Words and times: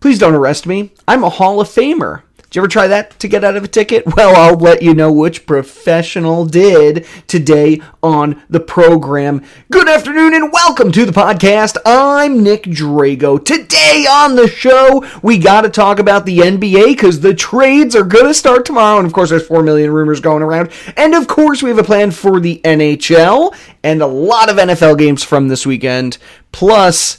Please 0.00 0.18
don't 0.18 0.34
arrest 0.34 0.66
me. 0.66 0.92
I'm 1.08 1.24
a 1.24 1.30
Hall 1.30 1.60
of 1.60 1.68
Famer. 1.68 2.22
Did 2.36 2.54
you 2.54 2.60
ever 2.62 2.68
try 2.68 2.86
that 2.86 3.18
to 3.18 3.28
get 3.28 3.42
out 3.42 3.56
of 3.56 3.64
a 3.64 3.68
ticket? 3.68 4.04
Well, 4.16 4.36
I'll 4.36 4.56
let 4.56 4.82
you 4.82 4.94
know 4.94 5.10
which 5.10 5.46
professional 5.46 6.46
did 6.46 7.06
today 7.26 7.82
on 8.02 8.42
the 8.48 8.60
program. 8.60 9.42
Good 9.70 9.88
afternoon 9.88 10.32
and 10.32 10.52
welcome 10.52 10.92
to 10.92 11.04
the 11.04 11.12
podcast. 11.12 11.76
I'm 11.84 12.42
Nick 12.42 12.62
Drago. 12.64 13.44
Today 13.44 14.06
on 14.08 14.36
the 14.36 14.48
show, 14.48 15.04
we 15.22 15.38
got 15.38 15.62
to 15.62 15.70
talk 15.70 15.98
about 15.98 16.24
the 16.24 16.38
NBA 16.38 16.86
because 16.88 17.20
the 17.20 17.34
trades 17.34 17.96
are 17.96 18.04
going 18.04 18.26
to 18.26 18.34
start 18.34 18.64
tomorrow. 18.64 18.98
And 18.98 19.06
of 19.06 19.12
course, 19.12 19.30
there's 19.30 19.46
4 19.46 19.62
million 19.62 19.90
rumors 19.90 20.20
going 20.20 20.42
around. 20.42 20.70
And 20.96 21.14
of 21.14 21.26
course, 21.26 21.62
we 21.62 21.70
have 21.70 21.78
a 21.78 21.84
plan 21.84 22.10
for 22.10 22.38
the 22.38 22.60
NHL 22.64 23.54
and 23.82 24.02
a 24.02 24.06
lot 24.06 24.50
of 24.50 24.56
NFL 24.56 24.98
games 24.98 25.24
from 25.24 25.48
this 25.48 25.66
weekend. 25.66 26.18
Plus, 26.52 27.18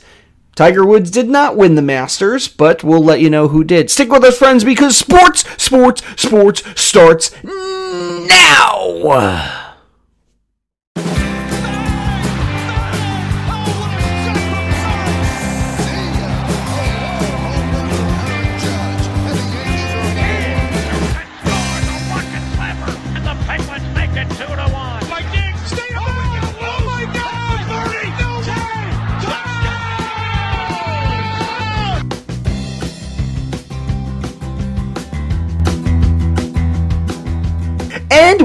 Tiger 0.57 0.83
Woods 0.83 1.11
did 1.11 1.29
not 1.29 1.55
win 1.55 1.75
the 1.75 1.83
Masters, 1.83 2.47
but 2.47 2.83
we'll 2.83 3.03
let 3.03 3.21
you 3.21 3.29
know 3.29 3.49
who 3.49 3.63
did. 3.63 3.91
Stick 3.91 4.11
with 4.11 4.23
us, 4.23 4.39
friends, 4.39 4.63
because 4.63 4.97
sports, 4.97 5.45
sports, 5.63 6.01
sports 6.19 6.63
starts 6.73 7.29
now. 7.43 9.66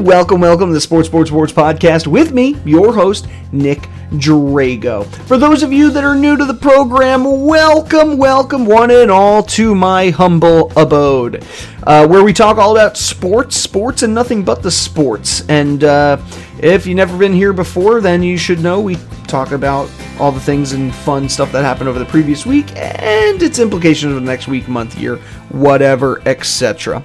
Welcome, 0.02 0.40
welcome 0.40 0.68
to 0.68 0.74
the 0.74 0.80
Sports 0.80 1.06
Sports 1.06 1.30
Sports 1.30 1.52
Podcast 1.52 2.08
with 2.08 2.32
me, 2.32 2.56
your 2.64 2.92
host, 2.92 3.28
Nick 3.52 3.82
Drago. 4.10 5.06
For 5.26 5.38
those 5.38 5.62
of 5.62 5.72
you 5.72 5.90
that 5.90 6.02
are 6.02 6.16
new 6.16 6.36
to 6.36 6.44
the 6.44 6.54
program, 6.54 7.44
welcome, 7.46 8.18
welcome, 8.18 8.66
one 8.66 8.90
and 8.90 9.12
all, 9.12 9.44
to 9.44 9.76
my 9.76 10.10
humble 10.10 10.72
abode, 10.76 11.46
uh, 11.84 12.04
where 12.08 12.24
we 12.24 12.32
talk 12.32 12.58
all 12.58 12.76
about 12.76 12.96
sports, 12.96 13.56
sports, 13.56 14.02
and 14.02 14.12
nothing 14.12 14.44
but 14.44 14.60
the 14.60 14.72
sports. 14.72 15.48
And 15.48 15.84
uh, 15.84 16.20
if 16.58 16.84
you've 16.84 16.96
never 16.96 17.16
been 17.16 17.32
here 17.32 17.52
before, 17.52 18.00
then 18.00 18.24
you 18.24 18.36
should 18.36 18.60
know 18.60 18.80
we 18.80 18.96
talk 19.28 19.52
about 19.52 19.88
all 20.18 20.32
the 20.32 20.40
things 20.40 20.72
and 20.72 20.92
fun 20.92 21.28
stuff 21.28 21.52
that 21.52 21.62
happened 21.62 21.88
over 21.88 22.00
the 22.00 22.04
previous 22.06 22.44
week 22.44 22.66
and 22.74 23.40
its 23.40 23.60
implications 23.60 24.12
of 24.14 24.20
the 24.20 24.26
next 24.26 24.48
week, 24.48 24.66
month, 24.66 24.98
year, 24.98 25.18
whatever, 25.50 26.20
etc. 26.26 27.04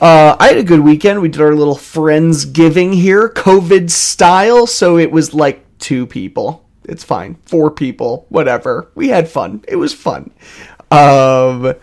Uh, 0.00 0.36
I 0.38 0.48
had 0.48 0.58
a 0.58 0.62
good 0.62 0.80
weekend. 0.80 1.20
We 1.20 1.28
did 1.28 1.40
our 1.40 1.56
little 1.56 1.74
Friendsgiving 1.74 2.94
here, 2.94 3.28
COVID 3.30 3.90
style. 3.90 4.66
So 4.68 4.96
it 4.96 5.10
was 5.10 5.34
like 5.34 5.64
two 5.80 6.06
people. 6.06 6.64
It's 6.84 7.02
fine. 7.02 7.34
Four 7.46 7.72
people, 7.72 8.24
whatever. 8.28 8.92
We 8.94 9.08
had 9.08 9.28
fun. 9.28 9.64
It 9.66 9.74
was 9.74 9.92
fun. 9.92 10.30
Um, 10.92 11.74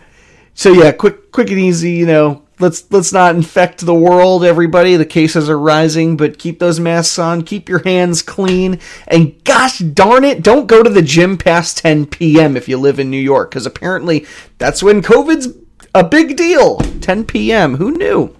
so 0.54 0.72
yeah, 0.72 0.92
quick, 0.92 1.30
quick 1.30 1.50
and 1.50 1.60
easy. 1.60 1.92
You 1.92 2.06
know, 2.06 2.42
let's 2.58 2.90
let's 2.90 3.12
not 3.12 3.34
infect 3.36 3.84
the 3.84 3.94
world, 3.94 4.44
everybody. 4.44 4.96
The 4.96 5.04
cases 5.04 5.50
are 5.50 5.58
rising, 5.58 6.16
but 6.16 6.38
keep 6.38 6.58
those 6.58 6.80
masks 6.80 7.18
on. 7.18 7.42
Keep 7.42 7.68
your 7.68 7.82
hands 7.84 8.22
clean, 8.22 8.80
and 9.06 9.44
gosh 9.44 9.78
darn 9.78 10.24
it, 10.24 10.42
don't 10.42 10.66
go 10.66 10.82
to 10.82 10.90
the 10.90 11.02
gym 11.02 11.36
past 11.36 11.78
10 11.78 12.06
p.m. 12.06 12.56
if 12.56 12.68
you 12.68 12.78
live 12.78 12.98
in 12.98 13.10
New 13.10 13.20
York, 13.20 13.50
because 13.50 13.66
apparently 13.66 14.26
that's 14.58 14.82
when 14.82 15.02
COVID's 15.02 15.48
a 15.96 16.04
big 16.04 16.36
deal. 16.36 16.76
10 16.78 17.24
p.m. 17.24 17.76
Who 17.76 17.90
knew? 17.90 18.34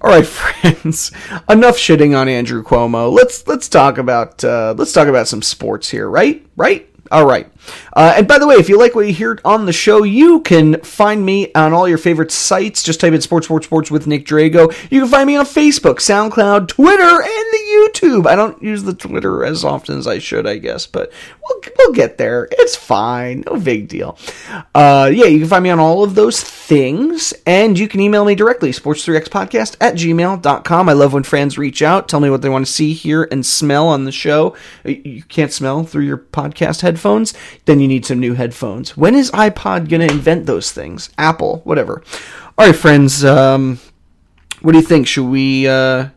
All 0.00 0.10
right, 0.10 0.26
friends. 0.62 1.10
Enough 1.48 1.76
shitting 1.76 2.16
on 2.16 2.28
Andrew 2.28 2.62
Cuomo. 2.62 3.12
Let's 3.12 3.46
let's 3.46 3.68
talk 3.68 3.98
about 3.98 4.42
uh, 4.44 4.74
let's 4.76 4.92
talk 4.92 5.08
about 5.08 5.28
some 5.28 5.42
sports 5.42 5.88
here, 5.90 6.08
right? 6.08 6.46
Right? 6.56 6.88
All 7.10 7.26
right. 7.26 7.51
Uh, 7.94 8.14
and 8.16 8.28
by 8.28 8.38
the 8.38 8.46
way, 8.46 8.54
if 8.56 8.68
you 8.68 8.78
like 8.78 8.94
what 8.94 9.06
you 9.06 9.12
hear 9.12 9.38
on 9.44 9.66
the 9.66 9.72
show, 9.72 10.02
you 10.02 10.40
can 10.40 10.80
find 10.80 11.24
me 11.24 11.52
on 11.54 11.72
all 11.72 11.88
your 11.88 11.98
favorite 11.98 12.30
sites. 12.30 12.82
Just 12.82 13.00
type 13.00 13.12
in 13.12 13.20
Sports, 13.20 13.46
Sports, 13.46 13.66
Sports 13.66 13.90
with 13.90 14.06
Nick 14.06 14.26
Drago. 14.26 14.72
You 14.90 15.00
can 15.00 15.08
find 15.08 15.26
me 15.26 15.36
on 15.36 15.44
Facebook, 15.44 15.96
SoundCloud, 15.96 16.68
Twitter, 16.68 17.02
and 17.02 17.24
the 17.24 17.90
YouTube. 17.94 18.26
I 18.26 18.34
don't 18.34 18.62
use 18.62 18.82
the 18.82 18.94
Twitter 18.94 19.44
as 19.44 19.64
often 19.64 19.98
as 19.98 20.06
I 20.06 20.18
should, 20.18 20.46
I 20.46 20.56
guess, 20.58 20.86
but 20.86 21.12
we'll, 21.42 21.60
we'll 21.78 21.92
get 21.92 22.18
there. 22.18 22.48
It's 22.50 22.76
fine. 22.76 23.44
No 23.46 23.58
big 23.58 23.88
deal. 23.88 24.18
Uh, 24.74 25.10
yeah, 25.12 25.26
you 25.26 25.40
can 25.40 25.48
find 25.48 25.62
me 25.62 25.70
on 25.70 25.80
all 25.80 26.02
of 26.02 26.14
those 26.14 26.40
things, 26.40 27.34
and 27.46 27.78
you 27.78 27.88
can 27.88 28.00
email 28.00 28.24
me 28.24 28.34
directly, 28.34 28.70
sports3xpodcast 28.70 29.76
at 29.80 29.94
gmail.com. 29.94 30.88
I 30.88 30.92
love 30.92 31.12
when 31.12 31.22
fans 31.22 31.58
reach 31.58 31.82
out, 31.82 32.08
tell 32.08 32.20
me 32.20 32.30
what 32.30 32.42
they 32.42 32.48
want 32.48 32.66
to 32.66 32.72
see, 32.72 32.92
hear, 32.92 33.28
and 33.30 33.44
smell 33.44 33.88
on 33.88 34.04
the 34.04 34.12
show. 34.12 34.56
You 34.84 35.22
can't 35.24 35.52
smell 35.52 35.84
through 35.84 36.04
your 36.04 36.18
podcast 36.18 36.80
headphones 36.80 37.34
then 37.64 37.80
you 37.80 37.88
need 37.88 38.06
some 38.06 38.20
new 38.20 38.34
headphones. 38.34 38.96
When 38.96 39.14
is 39.14 39.30
iPod 39.30 39.88
going 39.88 40.06
to 40.06 40.12
invent 40.12 40.46
those 40.46 40.72
things? 40.72 41.10
Apple, 41.18 41.60
whatever. 41.64 42.02
All 42.58 42.66
right, 42.66 42.76
friends. 42.76 43.24
Um, 43.24 43.78
what 44.60 44.72
do 44.72 44.78
you 44.78 44.84
think? 44.84 45.06
Should 45.06 45.26
we 45.26 45.66
uh, 45.66 46.08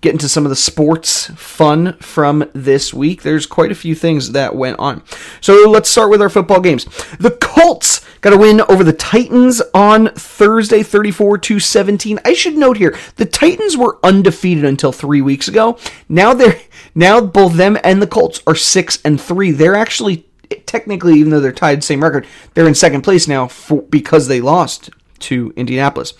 get 0.00 0.12
into 0.12 0.28
some 0.28 0.44
of 0.44 0.50
the 0.50 0.56
sports 0.56 1.28
fun 1.36 1.94
from 1.98 2.48
this 2.52 2.92
week? 2.94 3.22
There's 3.22 3.46
quite 3.46 3.72
a 3.72 3.76
few 3.76 3.94
things 3.94 4.32
that 4.32 4.54
went 4.54 4.78
on. 4.78 5.02
So 5.40 5.68
let's 5.68 5.88
start 5.88 6.10
with 6.10 6.22
our 6.22 6.28
football 6.28 6.60
games. 6.60 6.84
The 7.18 7.38
Colts 7.40 8.04
got 8.20 8.32
a 8.32 8.36
win 8.36 8.60
over 8.62 8.82
the 8.82 8.92
Titans 8.92 9.62
on 9.74 10.08
Thursday, 10.14 10.82
34 10.82 11.38
to 11.38 11.60
17. 11.60 12.18
I 12.24 12.32
should 12.32 12.56
note 12.56 12.76
here, 12.76 12.96
the 13.16 13.26
Titans 13.26 13.76
were 13.76 13.98
undefeated 14.02 14.64
until 14.64 14.92
three 14.92 15.22
weeks 15.22 15.48
ago. 15.48 15.78
Now 16.08 16.34
they're 16.34 16.60
now 16.94 17.20
both 17.20 17.54
them 17.54 17.78
and 17.84 18.02
the 18.02 18.06
Colts 18.06 18.42
are 18.46 18.54
six 18.54 19.00
and 19.04 19.20
three. 19.20 19.50
They're 19.50 19.76
actually 19.76 20.27
technically, 20.66 21.14
even 21.14 21.30
though 21.30 21.40
they're 21.40 21.52
tied 21.52 21.84
same 21.84 22.02
record, 22.02 22.26
they're 22.54 22.68
in 22.68 22.74
second 22.74 23.02
place 23.02 23.28
now 23.28 23.48
for, 23.48 23.82
because 23.82 24.28
they 24.28 24.40
lost 24.40 24.90
to 25.20 25.52
Indianapolis. 25.56 26.14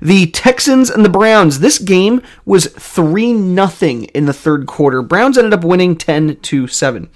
The 0.00 0.26
Texans 0.26 0.90
and 0.90 1.04
the 1.04 1.08
Browns. 1.08 1.60
This 1.60 1.78
game 1.78 2.20
was 2.44 2.66
3 2.66 3.32
nothing 3.32 4.04
in 4.04 4.26
the 4.26 4.32
third 4.32 4.66
quarter. 4.66 5.02
Browns 5.02 5.38
ended 5.38 5.54
up 5.54 5.64
winning 5.64 5.96
10 5.96 6.36
to 6.36 6.66
7. 6.66 7.08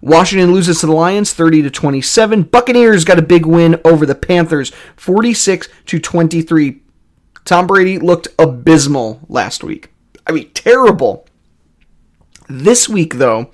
Washington 0.00 0.52
loses 0.52 0.80
to 0.80 0.86
the 0.86 0.92
Lions 0.92 1.32
30 1.32 1.62
to 1.62 1.70
27. 1.70 2.42
Buccaneers 2.42 3.04
got 3.04 3.18
a 3.18 3.22
big 3.22 3.46
win 3.46 3.80
over 3.84 4.04
the 4.04 4.14
Panthers 4.14 4.70
46 4.96 5.68
to 5.86 5.98
23. 5.98 6.82
Tom 7.44 7.66
Brady 7.66 7.98
looked 7.98 8.28
abysmal 8.38 9.20
last 9.28 9.64
week. 9.64 9.90
I 10.26 10.32
mean, 10.32 10.50
terrible. 10.52 11.26
This 12.48 12.88
week 12.88 13.14
though, 13.14 13.50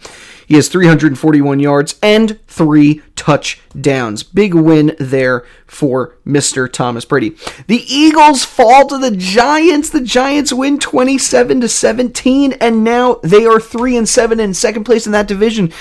he 0.47 0.57
has 0.57 0.69
341 0.69 1.61
yards 1.61 1.95
and 2.03 2.41
three 2.49 3.03
touchdowns. 3.15 4.25
Big 4.25 4.53
win 4.53 4.97
there 4.99 5.45
for 5.67 6.17
Mr. 6.27 6.71
Thomas 6.71 7.05
Brady. 7.05 7.37
The 7.69 7.85
Eagles 7.87 8.45
fall 8.45 8.89
to 8.89 8.99
the 8.99 9.13
Giants. 9.13 9.91
The 9.91 10.01
Giants 10.01 10.53
win 10.53 10.81
27 10.81 11.61
to 11.61 11.69
17 11.69 12.55
and 12.55 12.83
now 12.83 13.21
they 13.23 13.47
are 13.47 13.61
3 13.61 13.97
and 13.97 14.09
7 14.09 14.41
in 14.41 14.55
second 14.55 14.85
place 14.85 15.07
in 15.07 15.13
that 15.13 15.29
division. 15.29 15.73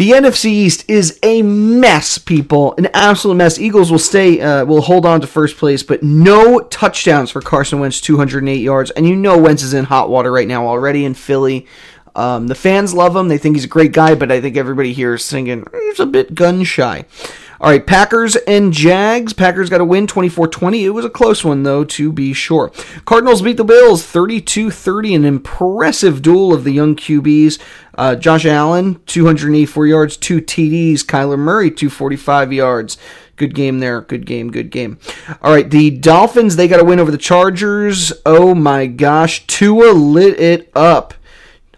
The 0.00 0.12
NFC 0.12 0.46
East 0.46 0.88
is 0.88 1.18
a 1.22 1.42
mess, 1.42 2.16
people. 2.16 2.74
An 2.78 2.88
absolute 2.94 3.34
mess. 3.34 3.58
Eagles 3.58 3.90
will 3.90 3.98
stay, 3.98 4.40
uh, 4.40 4.64
will 4.64 4.80
hold 4.80 5.04
on 5.04 5.20
to 5.20 5.26
first 5.26 5.58
place, 5.58 5.82
but 5.82 6.02
no 6.02 6.60
touchdowns 6.60 7.30
for 7.30 7.42
Carson 7.42 7.80
Wentz, 7.80 8.00
208 8.00 8.54
yards. 8.56 8.90
And 8.92 9.06
you 9.06 9.14
know 9.14 9.36
Wentz 9.36 9.62
is 9.62 9.74
in 9.74 9.84
hot 9.84 10.08
water 10.08 10.32
right 10.32 10.48
now 10.48 10.66
already 10.66 11.04
in 11.04 11.12
Philly. 11.12 11.66
Um, 12.14 12.48
the 12.48 12.54
fans 12.54 12.94
love 12.94 13.14
him. 13.14 13.28
They 13.28 13.38
think 13.38 13.56
he's 13.56 13.64
a 13.64 13.68
great 13.68 13.92
guy, 13.92 14.14
but 14.14 14.32
I 14.32 14.40
think 14.40 14.56
everybody 14.56 14.92
here 14.92 15.14
is 15.14 15.30
thinking 15.30 15.66
he's 15.72 16.00
a 16.00 16.06
bit 16.06 16.34
gun 16.34 16.64
shy. 16.64 17.04
All 17.60 17.68
right, 17.68 17.86
Packers 17.86 18.36
and 18.36 18.72
Jags. 18.72 19.34
Packers 19.34 19.68
got 19.68 19.82
a 19.82 19.84
win 19.84 20.06
24 20.06 20.48
20. 20.48 20.82
It 20.82 20.90
was 20.90 21.04
a 21.04 21.10
close 21.10 21.44
one, 21.44 21.62
though, 21.62 21.84
to 21.84 22.10
be 22.10 22.32
sure. 22.32 22.72
Cardinals 23.04 23.42
beat 23.42 23.58
the 23.58 23.64
Bills 23.64 24.02
32 24.02 24.70
30. 24.70 25.14
An 25.14 25.24
impressive 25.26 26.22
duel 26.22 26.54
of 26.54 26.64
the 26.64 26.72
young 26.72 26.96
QBs. 26.96 27.60
Uh, 27.96 28.16
Josh 28.16 28.46
Allen, 28.46 28.98
284 29.04 29.86
yards, 29.86 30.16
two 30.16 30.40
TDs. 30.40 31.00
Kyler 31.00 31.38
Murray, 31.38 31.70
245 31.70 32.50
yards. 32.50 32.96
Good 33.36 33.54
game 33.54 33.80
there. 33.80 34.00
Good 34.00 34.24
game. 34.24 34.50
Good 34.50 34.70
game. 34.70 34.98
All 35.42 35.52
right. 35.52 35.68
The 35.68 35.90
Dolphins, 35.90 36.56
they 36.56 36.66
got 36.66 36.80
a 36.80 36.84
win 36.84 36.98
over 36.98 37.10
the 37.10 37.18
Chargers. 37.18 38.10
Oh 38.24 38.54
my 38.54 38.86
gosh. 38.86 39.46
Tua 39.46 39.92
lit 39.92 40.40
it 40.40 40.70
up. 40.74 41.12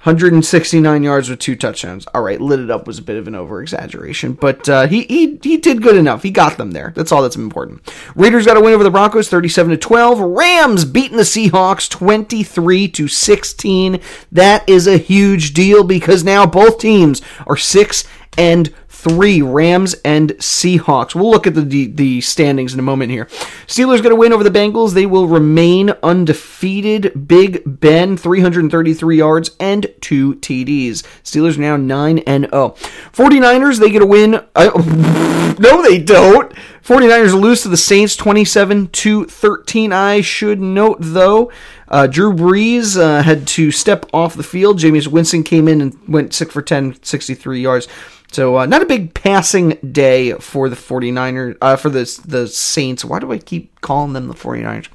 169 0.05 1.05
yards 1.05 1.31
with 1.31 1.39
two 1.39 1.55
touchdowns. 1.55 2.07
All 2.13 2.23
right, 2.23 2.41
lit 2.41 2.59
it 2.59 2.73
up 2.73 2.89
was 2.89 2.99
a 2.99 3.03
bit 3.03 3.17
of 3.17 3.29
an 3.29 3.37
over 3.37 3.63
exaggeration, 3.63 4.33
but 4.33 4.69
uh, 4.69 4.89
he, 4.89 5.03
he 5.05 5.39
he 5.41 5.57
did 5.57 5.81
good 5.81 5.95
enough. 5.95 6.25
He 6.25 6.33
got 6.33 6.59
them 6.59 6.73
there. 6.73 6.93
That's 6.97 7.13
all 7.13 7.23
that's 7.23 7.37
important. 7.37 7.89
Raiders 8.17 8.45
got 8.45 8.57
a 8.57 8.61
win 8.61 8.75
over 8.75 8.83
the 8.83 8.91
Broncos, 8.91 9.29
37 9.29 9.71
to 9.71 9.77
12. 9.77 10.19
Rams 10.19 10.85
beating 10.85 11.19
the 11.19 11.23
Seahawks, 11.23 11.89
23 11.89 12.89
to 12.89 13.07
16. 13.07 14.01
That 14.33 14.69
is 14.69 14.89
a 14.89 14.97
huge 14.97 15.55
deal 15.55 15.85
because 15.85 16.25
now 16.25 16.47
both 16.47 16.79
teams 16.79 17.23
are 17.47 17.57
six 17.57 18.03
and 18.37 18.75
three, 19.03 19.43
Rams 19.43 19.95
and 20.05 20.31
Seahawks. 20.35 21.13
We'll 21.15 21.31
look 21.31 21.49
at 21.49 21.55
the, 21.55 21.89
the, 21.89 22.21
standings 22.21 22.73
in 22.73 22.79
a 22.79 22.85
moment 22.85 23.11
here. 23.11 23.25
Steelers 23.67 23.99
going 23.99 24.11
to 24.11 24.17
win 24.17 24.33
over 24.33 24.45
the 24.45 24.51
Bengals. 24.51 24.95
They 24.95 25.07
will 25.07 25.27
remain 25.27 25.91
undefeated. 26.05 27.27
Big 27.27 27.63
Ben, 27.67 28.17
333 28.17 29.17
yards 29.17 29.57
and 29.59 29.93
two 30.01 30.37
TDs. 30.37 31.03
Steelers 31.25 31.59
now 31.59 31.77
9 31.77 32.19
and 32.21 32.45
0. 32.45 32.77
49ers, 33.13 33.81
they 33.81 33.91
get 33.91 34.03
a 34.03 34.07
win. 34.07 34.37
Uh, 34.55 35.57
no, 35.59 35.83
they 35.83 35.99
don't. 35.99 36.53
49ers 36.85 37.41
lose 37.41 37.63
to 37.63 37.69
the 37.69 37.77
Saints 37.77 38.15
27 38.15 38.89
to 38.89 39.25
13. 39.25 39.93
I 39.93 40.21
should 40.21 40.61
note, 40.61 40.99
though, 41.01 41.51
uh, 41.89 42.07
Drew 42.07 42.33
Brees 42.33 42.97
uh, 42.97 43.23
had 43.23 43.49
to 43.49 43.73
step 43.73 44.07
off 44.13 44.35
the 44.35 44.43
field. 44.45 44.79
Jameis 44.79 45.09
Winston 45.09 45.43
came 45.43 45.67
in 45.67 45.81
and 45.81 46.09
went 46.09 46.35
6 46.35 46.53
for 46.53 46.63
10, 46.63 47.03
63 47.03 47.61
yards. 47.61 47.89
So 48.33 48.59
uh, 48.59 48.67
not 48.67 48.83
a 48.83 48.87
big 48.87 49.13
passing 49.13 49.79
day 49.93 50.33
for 50.33 50.71
the 50.71 50.77
49ers, 50.77 51.59
uh, 51.61 51.77
for 51.77 51.91
the, 51.91 52.21
the 52.27 52.49
Saints. 52.49 53.05
Why 53.05 53.19
do 53.19 53.31
I 53.31 53.39
keep 53.39 53.79
calling 53.83 54.15
them 54.15 54.29
the 54.29 54.35
49ers? 54.35 54.89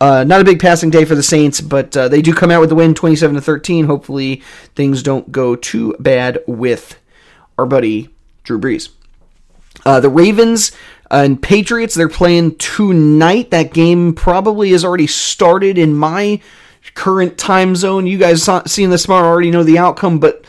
Uh, 0.00 0.24
not 0.24 0.40
a 0.40 0.44
big 0.44 0.60
passing 0.60 0.88
day 0.88 1.04
for 1.04 1.14
the 1.14 1.22
Saints, 1.22 1.60
but 1.60 1.94
uh, 1.94 2.08
they 2.08 2.22
do 2.22 2.32
come 2.32 2.50
out 2.50 2.60
with 2.60 2.70
the 2.70 2.74
win 2.74 2.94
27 2.94 3.36
to 3.36 3.42
13. 3.42 3.84
Hopefully 3.84 4.42
things 4.74 5.02
don't 5.02 5.30
go 5.30 5.54
too 5.56 5.94
bad 6.00 6.42
with 6.46 6.98
our 7.58 7.66
buddy 7.66 8.08
Drew 8.44 8.58
Brees. 8.58 8.88
Uh, 9.84 10.00
the 10.00 10.08
Ravens 10.08 10.72
and 11.10 11.42
Patriots, 11.42 11.94
they're 11.94 12.08
playing 12.08 12.56
tonight. 12.56 13.50
That 13.50 13.74
game 13.74 14.14
probably 14.14 14.70
has 14.70 14.86
already 14.86 15.06
started 15.06 15.76
in 15.76 15.92
my 15.92 16.40
current 16.94 17.36
time 17.36 17.76
zone. 17.76 18.06
You 18.06 18.16
guys 18.16 18.48
seeing 18.66 18.88
this 18.88 19.02
tomorrow 19.02 19.28
already 19.28 19.50
know 19.50 19.64
the 19.64 19.78
outcome, 19.78 20.18
but 20.18 20.46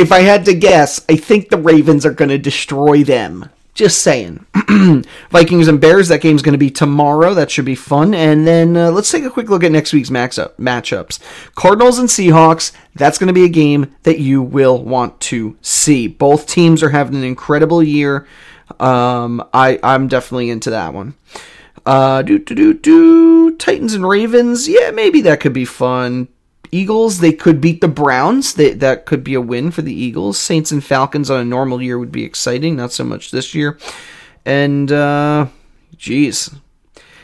if 0.00 0.12
I 0.12 0.20
had 0.20 0.46
to 0.46 0.54
guess, 0.54 1.04
I 1.08 1.16
think 1.16 1.50
the 1.50 1.58
Ravens 1.58 2.06
are 2.06 2.12
going 2.12 2.30
to 2.30 2.38
destroy 2.38 3.04
them. 3.04 3.50
Just 3.74 4.02
saying. 4.02 4.44
Vikings 5.30 5.68
and 5.68 5.80
Bears, 5.80 6.08
that 6.08 6.20
game's 6.22 6.42
going 6.42 6.54
to 6.54 6.58
be 6.58 6.70
tomorrow. 6.70 7.34
That 7.34 7.50
should 7.50 7.64
be 7.64 7.74
fun. 7.74 8.14
And 8.14 8.46
then 8.46 8.76
uh, 8.76 8.90
let's 8.90 9.10
take 9.10 9.24
a 9.24 9.30
quick 9.30 9.48
look 9.48 9.62
at 9.62 9.72
next 9.72 9.92
week's 9.92 10.10
up, 10.10 10.56
matchups. 10.56 11.20
Cardinals 11.54 11.98
and 11.98 12.08
Seahawks, 12.08 12.72
that's 12.94 13.18
going 13.18 13.28
to 13.28 13.34
be 13.34 13.44
a 13.44 13.48
game 13.48 13.94
that 14.02 14.18
you 14.18 14.42
will 14.42 14.82
want 14.82 15.20
to 15.20 15.56
see. 15.60 16.08
Both 16.08 16.46
teams 16.46 16.82
are 16.82 16.90
having 16.90 17.14
an 17.14 17.24
incredible 17.24 17.82
year. 17.82 18.26
Um, 18.78 19.46
I 19.52 19.78
I'm 19.82 20.08
definitely 20.08 20.50
into 20.50 20.70
that 20.70 20.94
one. 20.94 21.14
Uh, 21.84 22.22
do 22.22 22.38
do 22.38 22.54
do 22.54 22.74
do 22.74 23.56
Titans 23.56 23.94
and 23.94 24.08
Ravens. 24.08 24.68
Yeah, 24.68 24.90
maybe 24.90 25.20
that 25.22 25.40
could 25.40 25.52
be 25.52 25.64
fun. 25.64 26.28
Eagles, 26.72 27.18
they 27.18 27.32
could 27.32 27.60
beat 27.60 27.80
the 27.80 27.88
Browns. 27.88 28.54
They, 28.54 28.72
that 28.74 29.06
could 29.06 29.24
be 29.24 29.34
a 29.34 29.40
win 29.40 29.70
for 29.70 29.82
the 29.82 29.94
Eagles. 29.94 30.38
Saints 30.38 30.70
and 30.70 30.84
Falcons 30.84 31.30
on 31.30 31.40
a 31.40 31.44
normal 31.44 31.82
year 31.82 31.98
would 31.98 32.12
be 32.12 32.24
exciting. 32.24 32.76
Not 32.76 32.92
so 32.92 33.04
much 33.04 33.30
this 33.30 33.54
year. 33.54 33.78
And, 34.44 34.90
uh, 34.90 35.46
geez. 35.96 36.50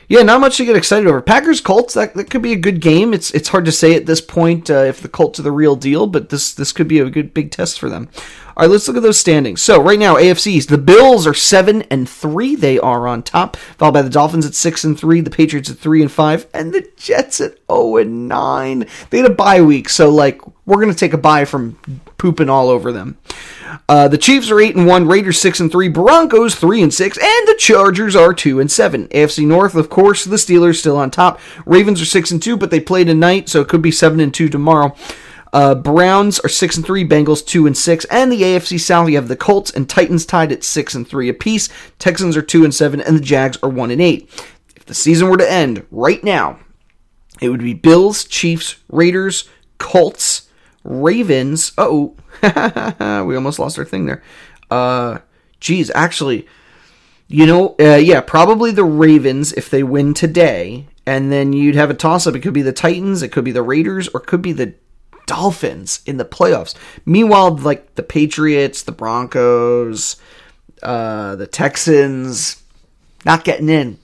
Yeah, 0.08 0.22
not 0.22 0.40
much 0.40 0.56
to 0.58 0.64
get 0.64 0.76
excited 0.76 1.08
over. 1.08 1.20
Packers 1.20 1.60
Colts 1.60 1.94
that, 1.94 2.14
that 2.14 2.30
could 2.30 2.42
be 2.42 2.52
a 2.52 2.56
good 2.56 2.80
game. 2.80 3.12
It's 3.12 3.32
it's 3.32 3.48
hard 3.48 3.64
to 3.64 3.72
say 3.72 3.94
at 3.94 4.06
this 4.06 4.20
point 4.20 4.70
uh, 4.70 4.84
if 4.84 5.00
the 5.00 5.08
Colts 5.08 5.40
are 5.40 5.42
the 5.42 5.50
real 5.50 5.74
deal, 5.74 6.06
but 6.06 6.28
this 6.28 6.54
this 6.54 6.72
could 6.72 6.86
be 6.86 7.00
a 7.00 7.10
good 7.10 7.34
big 7.34 7.50
test 7.50 7.80
for 7.80 7.90
them. 7.90 8.08
All 8.56 8.62
right, 8.62 8.70
let's 8.70 8.86
look 8.86 8.96
at 8.96 9.02
those 9.02 9.18
standings. 9.18 9.60
So 9.60 9.82
right 9.82 9.98
now, 9.98 10.14
AFC's 10.14 10.66
the 10.66 10.78
Bills 10.78 11.26
are 11.26 11.34
seven 11.34 11.82
and 11.82 12.08
three. 12.08 12.54
They 12.54 12.78
are 12.78 13.06
on 13.08 13.22
top, 13.22 13.56
followed 13.56 13.92
by 13.92 14.02
the 14.02 14.08
Dolphins 14.08 14.46
at 14.46 14.54
six 14.54 14.84
and 14.84 14.98
three, 14.98 15.20
the 15.20 15.28
Patriots 15.28 15.70
at 15.70 15.76
three 15.76 16.00
and 16.00 16.10
five, 16.10 16.46
and 16.54 16.72
the 16.72 16.88
Jets 16.96 17.40
at 17.40 17.52
zero 17.52 17.62
oh 17.68 17.96
and 17.96 18.28
nine. 18.28 18.86
They 19.10 19.18
had 19.18 19.30
a 19.30 19.34
bye 19.34 19.60
week, 19.60 19.88
so 19.88 20.08
like 20.08 20.40
we're 20.66 20.80
gonna 20.80 20.94
take 20.94 21.14
a 21.14 21.18
bye 21.18 21.44
from 21.44 21.78
pooping 22.16 22.48
all 22.48 22.68
over 22.68 22.92
them. 22.92 23.18
Uh, 23.88 24.08
the 24.08 24.18
Chiefs 24.18 24.50
are 24.50 24.60
eight 24.60 24.76
and 24.76 24.86
one, 24.86 25.06
Raiders 25.06 25.40
six 25.40 25.60
and 25.60 25.70
three, 25.70 25.88
Broncos 25.88 26.54
three 26.54 26.82
and 26.82 26.92
six, 26.92 27.16
and 27.18 27.48
the 27.48 27.56
Chargers 27.58 28.16
are 28.16 28.34
two 28.34 28.60
and 28.60 28.70
seven. 28.70 29.08
AFC 29.08 29.46
North, 29.46 29.74
of 29.74 29.90
course, 29.90 30.24
the 30.24 30.36
Steelers 30.36 30.78
still 30.78 30.96
on 30.96 31.10
top. 31.10 31.40
Ravens 31.64 32.00
are 32.00 32.06
six 32.06 32.30
and 32.30 32.42
two, 32.42 32.56
but 32.56 32.70
they 32.70 32.80
play 32.80 33.04
tonight, 33.04 33.48
so 33.48 33.60
it 33.60 33.68
could 33.68 33.82
be 33.82 33.90
seven 33.90 34.20
and 34.20 34.32
two 34.32 34.48
tomorrow. 34.48 34.94
Uh, 35.52 35.74
Browns 35.74 36.38
are 36.40 36.48
six 36.48 36.76
and 36.76 36.84
three, 36.84 37.06
Bengals 37.06 37.44
two 37.44 37.66
and 37.66 37.76
six, 37.76 38.04
and 38.06 38.30
the 38.30 38.42
AFC 38.42 38.78
South 38.78 39.08
you 39.08 39.16
have 39.16 39.28
the 39.28 39.36
Colts 39.36 39.70
and 39.70 39.88
Titans 39.88 40.26
tied 40.26 40.52
at 40.52 40.64
six 40.64 40.94
and 40.94 41.08
three 41.08 41.28
apiece. 41.28 41.68
Texans 41.98 42.36
are 42.36 42.42
two 42.42 42.64
and 42.64 42.74
seven, 42.74 43.00
and 43.00 43.16
the 43.16 43.22
Jags 43.22 43.56
are 43.62 43.68
one 43.68 43.90
and 43.90 44.02
eight. 44.02 44.28
If 44.74 44.84
the 44.84 44.94
season 44.94 45.28
were 45.28 45.38
to 45.38 45.50
end 45.50 45.86
right 45.90 46.22
now, 46.22 46.58
it 47.40 47.48
would 47.48 47.60
be 47.60 47.74
Bills, 47.74 48.24
Chiefs, 48.24 48.76
Raiders, 48.90 49.48
Colts, 49.78 50.45
Ravens. 50.86 51.72
Oh, 51.76 52.14
we 52.42 53.34
almost 53.36 53.58
lost 53.58 53.78
our 53.78 53.84
thing 53.84 54.06
there. 54.06 54.22
Uh, 54.70 55.18
geez, 55.60 55.90
actually, 55.94 56.46
you 57.28 57.46
know, 57.46 57.74
uh, 57.80 57.96
yeah, 57.96 58.20
probably 58.20 58.70
the 58.70 58.84
Ravens 58.84 59.52
if 59.52 59.68
they 59.68 59.82
win 59.82 60.14
today, 60.14 60.86
and 61.04 61.30
then 61.30 61.52
you'd 61.52 61.74
have 61.74 61.90
a 61.90 61.94
toss 61.94 62.26
up. 62.26 62.34
It 62.34 62.40
could 62.40 62.54
be 62.54 62.62
the 62.62 62.72
Titans, 62.72 63.22
it 63.22 63.32
could 63.32 63.44
be 63.44 63.52
the 63.52 63.62
Raiders, 63.62 64.08
or 64.08 64.20
it 64.20 64.26
could 64.26 64.42
be 64.42 64.52
the 64.52 64.74
Dolphins 65.26 66.00
in 66.06 66.18
the 66.18 66.24
playoffs. 66.24 66.74
Meanwhile, 67.04 67.56
like 67.56 67.96
the 67.96 68.02
Patriots, 68.02 68.82
the 68.82 68.92
Broncos, 68.92 70.16
uh, 70.82 71.34
the 71.36 71.48
Texans, 71.48 72.62
not 73.24 73.44
getting 73.44 73.68
in. 73.68 73.98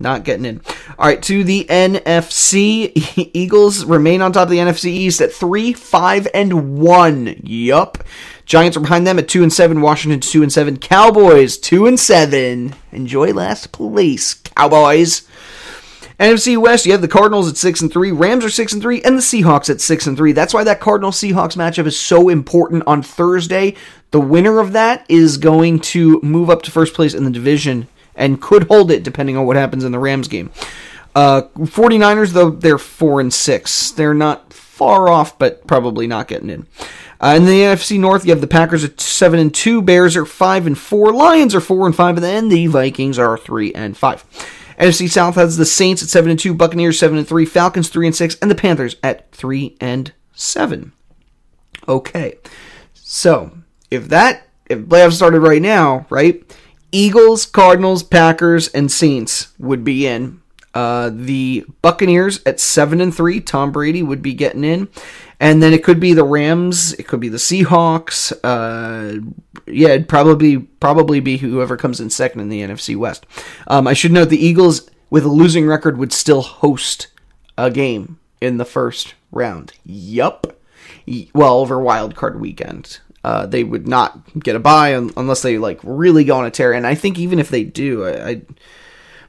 Not 0.00 0.22
getting 0.24 0.44
in. 0.44 0.60
All 0.98 1.06
right, 1.06 1.20
to 1.24 1.42
the 1.42 1.66
NFC. 1.68 2.92
Eagles 3.34 3.84
remain 3.84 4.22
on 4.22 4.32
top 4.32 4.44
of 4.44 4.50
the 4.50 4.58
NFC 4.58 4.86
East 4.86 5.20
at 5.20 5.32
3, 5.32 5.72
5, 5.72 6.28
and 6.32 6.78
1. 6.78 7.40
Yup. 7.42 8.04
Giants 8.44 8.76
are 8.76 8.80
behind 8.80 9.06
them 9.06 9.18
at 9.18 9.28
2 9.28 9.42
and 9.42 9.52
7. 9.52 9.80
Washington 9.80 10.20
2 10.20 10.42
and 10.42 10.52
7. 10.52 10.78
Cowboys 10.78 11.58
2 11.58 11.86
and 11.86 11.98
7. 11.98 12.74
Enjoy 12.92 13.32
last 13.32 13.72
place, 13.72 14.34
Cowboys. 14.34 15.26
NFC 16.20 16.56
West, 16.56 16.84
you 16.84 16.90
have 16.90 17.00
the 17.00 17.06
Cardinals 17.06 17.48
at 17.48 17.56
six 17.56 17.80
and 17.80 17.92
three, 17.92 18.10
Rams 18.10 18.44
are 18.44 18.50
six 18.50 18.72
and 18.72 18.82
three, 18.82 19.00
and 19.02 19.16
the 19.16 19.22
Seahawks 19.22 19.70
at 19.70 19.80
six 19.80 20.04
and 20.04 20.16
three. 20.16 20.32
That's 20.32 20.52
why 20.52 20.64
that 20.64 20.80
Cardinal 20.80 21.12
Seahawks 21.12 21.56
matchup 21.56 21.86
is 21.86 21.96
so 21.96 22.28
important 22.28 22.82
on 22.88 23.04
Thursday. 23.04 23.76
The 24.10 24.20
winner 24.20 24.58
of 24.58 24.72
that 24.72 25.06
is 25.08 25.38
going 25.38 25.78
to 25.80 26.20
move 26.20 26.50
up 26.50 26.62
to 26.62 26.72
first 26.72 26.94
place 26.94 27.14
in 27.14 27.22
the 27.22 27.30
division 27.30 27.86
and 28.18 28.42
could 28.42 28.64
hold 28.64 28.90
it 28.90 29.02
depending 29.02 29.36
on 29.38 29.46
what 29.46 29.56
happens 29.56 29.84
in 29.84 29.92
the 29.92 29.98
Rams 29.98 30.28
game. 30.28 30.50
Uh, 31.14 31.42
49ers, 31.56 32.32
though, 32.32 32.50
they're 32.50 32.76
four 32.78 33.20
and 33.20 33.32
six. 33.32 33.90
They're 33.90 34.14
not 34.14 34.52
far 34.52 35.08
off, 35.08 35.38
but 35.38 35.66
probably 35.66 36.06
not 36.06 36.28
getting 36.28 36.50
in. 36.50 36.66
Uh, 37.20 37.34
in 37.36 37.46
the 37.46 37.62
NFC 37.62 37.98
North, 37.98 38.24
you 38.24 38.30
have 38.30 38.40
the 38.40 38.46
Packers 38.46 38.84
at 38.84 39.00
seven 39.00 39.40
and 39.40 39.52
two, 39.52 39.82
Bears 39.82 40.16
are 40.16 40.24
five 40.24 40.66
and 40.66 40.78
four, 40.78 41.12
Lions 41.12 41.54
are 41.54 41.60
four 41.60 41.86
and 41.86 41.96
five, 41.96 42.16
and 42.16 42.22
then 42.22 42.48
the 42.48 42.66
Vikings 42.66 43.18
are 43.18 43.36
three 43.36 43.72
and 43.72 43.96
five. 43.96 44.24
NFC 44.78 45.10
South 45.10 45.34
has 45.34 45.56
the 45.56 45.66
Saints 45.66 46.02
at 46.02 46.08
seven 46.08 46.30
and 46.30 46.38
two, 46.38 46.54
Buccaneers 46.54 46.98
seven 46.98 47.18
and 47.18 47.26
three, 47.26 47.44
Falcons 47.44 47.88
three 47.88 48.06
and 48.06 48.14
six, 48.14 48.36
and 48.40 48.48
the 48.48 48.54
Panthers 48.54 48.94
at 49.02 49.32
three 49.32 49.76
and 49.80 50.12
seven. 50.32 50.92
Okay, 51.88 52.38
so 52.94 53.58
if 53.90 54.08
that 54.10 54.46
if 54.66 54.78
playoffs 54.80 55.14
started 55.14 55.40
right 55.40 55.62
now, 55.62 56.06
right? 56.10 56.44
Eagles, 56.92 57.46
Cardinals, 57.46 58.02
Packers, 58.02 58.68
and 58.68 58.90
Saints 58.90 59.48
would 59.58 59.84
be 59.84 60.06
in. 60.06 60.40
Uh, 60.74 61.10
the 61.12 61.64
Buccaneers 61.82 62.40
at 62.44 62.60
seven 62.60 63.00
and 63.00 63.14
three, 63.14 63.40
Tom 63.40 63.72
Brady 63.72 64.02
would 64.02 64.22
be 64.22 64.34
getting 64.34 64.64
in, 64.64 64.88
and 65.40 65.62
then 65.62 65.72
it 65.72 65.82
could 65.82 65.98
be 65.98 66.12
the 66.12 66.24
Rams, 66.24 66.92
it 66.94 67.08
could 67.08 67.20
be 67.20 67.28
the 67.28 67.38
Seahawks. 67.38 68.32
Uh, 68.44 69.20
yeah, 69.66 69.88
it'd 69.88 70.08
probably 70.08 70.58
probably 70.58 71.20
be 71.20 71.38
whoever 71.38 71.76
comes 71.76 72.00
in 72.00 72.10
second 72.10 72.40
in 72.42 72.48
the 72.48 72.62
NFC 72.62 72.96
West. 72.96 73.26
Um, 73.66 73.86
I 73.86 73.92
should 73.94 74.12
note 74.12 74.28
the 74.28 74.44
Eagles 74.44 74.88
with 75.10 75.24
a 75.24 75.28
losing 75.28 75.66
record 75.66 75.96
would 75.98 76.12
still 76.12 76.42
host 76.42 77.08
a 77.56 77.70
game 77.70 78.18
in 78.40 78.58
the 78.58 78.64
first 78.64 79.14
round. 79.32 79.72
Yup. 79.84 80.60
Well, 81.34 81.58
over 81.58 81.80
Wild 81.80 82.14
Card 82.14 82.40
Weekend. 82.40 83.00
Uh, 83.28 83.44
they 83.44 83.62
would 83.62 83.86
not 83.86 84.18
get 84.38 84.56
a 84.56 84.58
bye 84.58 84.88
unless 84.88 85.42
they 85.42 85.58
like 85.58 85.78
really 85.82 86.24
go 86.24 86.38
on 86.38 86.46
a 86.46 86.50
tear. 86.50 86.72
And 86.72 86.86
I 86.86 86.94
think 86.94 87.18
even 87.18 87.38
if 87.38 87.50
they 87.50 87.62
do, 87.62 88.06
I, 88.06 88.30
I 88.30 88.42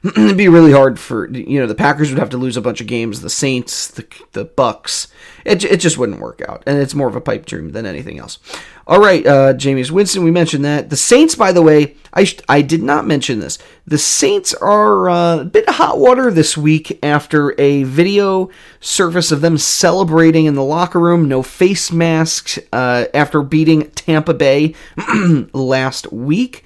it'd 0.04 0.36
be 0.36 0.48
really 0.48 0.72
hard 0.72 0.98
for 0.98 1.30
you 1.30 1.60
know 1.60 1.66
the 1.66 1.74
Packers 1.74 2.10
would 2.10 2.18
have 2.18 2.30
to 2.30 2.38
lose 2.38 2.56
a 2.56 2.62
bunch 2.62 2.80
of 2.80 2.86
games. 2.86 3.20
The 3.20 3.30
Saints, 3.30 3.88
the 3.88 4.06
the 4.32 4.44
Bucks, 4.44 5.08
it 5.44 5.64
it 5.64 5.80
just 5.80 5.98
wouldn't 5.98 6.20
work 6.20 6.40
out, 6.48 6.62
and 6.66 6.78
it's 6.78 6.94
more 6.94 7.08
of 7.08 7.16
a 7.16 7.20
pipe 7.20 7.46
dream 7.46 7.72
than 7.72 7.86
anything 7.86 8.18
else. 8.18 8.38
All 8.86 8.98
right, 8.98 9.24
uh, 9.24 9.52
Jameis 9.54 9.90
Winston, 9.90 10.24
we 10.24 10.30
mentioned 10.30 10.64
that. 10.64 10.90
The 10.90 10.96
Saints, 10.96 11.34
by 11.34 11.52
the 11.52 11.62
way, 11.62 11.96
I 12.12 12.24
sh- 12.24 12.40
I 12.48 12.62
did 12.62 12.82
not 12.82 13.06
mention 13.06 13.40
this. 13.40 13.58
The 13.86 13.98
Saints 13.98 14.54
are 14.54 15.08
uh, 15.08 15.40
a 15.40 15.44
bit 15.44 15.68
hot 15.68 15.98
water 15.98 16.30
this 16.30 16.56
week 16.56 16.98
after 17.02 17.54
a 17.60 17.82
video 17.84 18.50
surface 18.80 19.30
of 19.30 19.42
them 19.42 19.58
celebrating 19.58 20.46
in 20.46 20.54
the 20.54 20.64
locker 20.64 20.98
room, 20.98 21.28
no 21.28 21.42
face 21.42 21.92
masks, 21.92 22.58
uh, 22.72 23.04
after 23.12 23.42
beating 23.42 23.90
Tampa 23.90 24.34
Bay 24.34 24.74
last 25.52 26.10
week. 26.12 26.64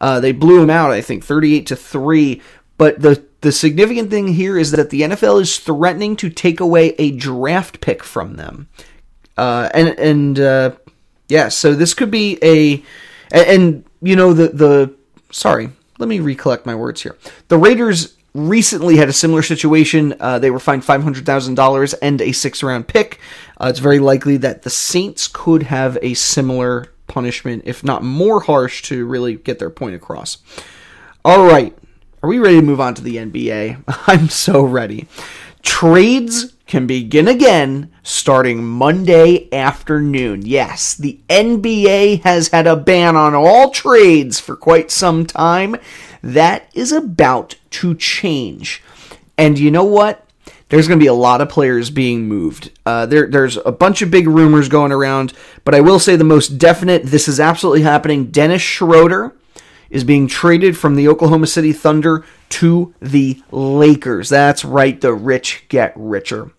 Uh, 0.00 0.20
they 0.20 0.32
blew 0.32 0.60
them 0.60 0.68
out, 0.70 0.90
I 0.90 1.00
think, 1.00 1.24
38 1.24 1.66
to 1.68 1.76
3 1.76 2.42
but 2.78 3.00
the 3.00 3.24
the 3.40 3.52
significant 3.52 4.10
thing 4.10 4.28
here 4.28 4.58
is 4.58 4.72
that 4.72 4.90
the 4.90 5.02
NFL 5.02 5.40
is 5.40 5.58
threatening 5.58 6.16
to 6.16 6.28
take 6.28 6.58
away 6.58 6.94
a 6.98 7.12
draft 7.12 7.80
pick 7.80 8.02
from 8.02 8.36
them. 8.36 8.68
Uh, 9.36 9.68
and 9.74 9.88
and 9.98 10.40
uh, 10.40 10.72
yeah, 11.28 11.48
so 11.48 11.74
this 11.74 11.94
could 11.94 12.10
be 12.10 12.38
a 12.42 12.82
and, 13.32 13.46
and 13.48 13.84
you 14.02 14.16
know 14.16 14.32
the 14.32 14.48
the 14.48 14.94
sorry, 15.30 15.70
let 15.98 16.08
me 16.08 16.20
recollect 16.20 16.66
my 16.66 16.74
words 16.74 17.02
here. 17.02 17.16
The 17.48 17.58
Raiders 17.58 18.16
recently 18.34 18.96
had 18.96 19.08
a 19.08 19.12
similar 19.12 19.42
situation. 19.42 20.14
Uh, 20.20 20.38
they 20.38 20.50
were 20.50 20.58
fined 20.58 20.84
five 20.84 21.02
hundred 21.02 21.26
thousand 21.26 21.54
dollars 21.54 21.94
and 21.94 22.20
a 22.20 22.32
six 22.32 22.62
round 22.62 22.88
pick. 22.88 23.18
Uh, 23.60 23.68
it's 23.68 23.78
very 23.78 23.98
likely 23.98 24.36
that 24.38 24.62
the 24.62 24.70
Saints 24.70 25.28
could 25.28 25.64
have 25.64 25.98
a 26.02 26.14
similar 26.14 26.92
punishment, 27.06 27.62
if 27.66 27.84
not 27.84 28.02
more 28.02 28.40
harsh, 28.40 28.82
to 28.82 29.06
really 29.06 29.36
get 29.36 29.58
their 29.58 29.70
point 29.70 29.94
across. 29.94 30.38
All 31.24 31.44
right, 31.44 31.76
are 32.26 32.28
we 32.28 32.40
ready 32.40 32.56
to 32.56 32.66
move 32.66 32.80
on 32.80 32.92
to 32.92 33.02
the 33.02 33.18
NBA? 33.18 33.84
I'm 34.08 34.28
so 34.28 34.64
ready. 34.64 35.06
Trades 35.62 36.56
can 36.66 36.84
begin 36.84 37.28
again 37.28 37.92
starting 38.02 38.64
Monday 38.64 39.48
afternoon. 39.52 40.44
Yes, 40.44 40.96
the 40.96 41.20
NBA 41.28 42.24
has 42.24 42.48
had 42.48 42.66
a 42.66 42.74
ban 42.74 43.14
on 43.14 43.36
all 43.36 43.70
trades 43.70 44.40
for 44.40 44.56
quite 44.56 44.90
some 44.90 45.24
time. 45.24 45.76
That 46.20 46.68
is 46.74 46.90
about 46.90 47.54
to 47.70 47.94
change. 47.94 48.82
And 49.38 49.56
you 49.56 49.70
know 49.70 49.84
what? 49.84 50.28
There's 50.68 50.88
going 50.88 50.98
to 50.98 51.04
be 51.04 51.06
a 51.06 51.14
lot 51.14 51.40
of 51.40 51.48
players 51.48 51.90
being 51.90 52.26
moved. 52.26 52.76
Uh, 52.84 53.06
there, 53.06 53.28
there's 53.28 53.56
a 53.58 53.70
bunch 53.70 54.02
of 54.02 54.10
big 54.10 54.26
rumors 54.26 54.68
going 54.68 54.90
around, 54.90 55.32
but 55.62 55.76
I 55.76 55.80
will 55.80 56.00
say 56.00 56.16
the 56.16 56.24
most 56.24 56.58
definite 56.58 57.04
this 57.04 57.28
is 57.28 57.38
absolutely 57.38 57.82
happening. 57.82 58.32
Dennis 58.32 58.62
Schroeder 58.62 59.32
is 59.90 60.04
being 60.04 60.26
traded 60.26 60.76
from 60.76 60.96
the 60.96 61.08
Oklahoma 61.08 61.46
City 61.46 61.72
Thunder 61.72 62.24
to 62.50 62.94
the 63.00 63.42
Lakers. 63.50 64.28
That's 64.28 64.64
right, 64.64 65.00
the 65.00 65.14
rich 65.14 65.64
get 65.68 65.92
richer. 65.96 66.52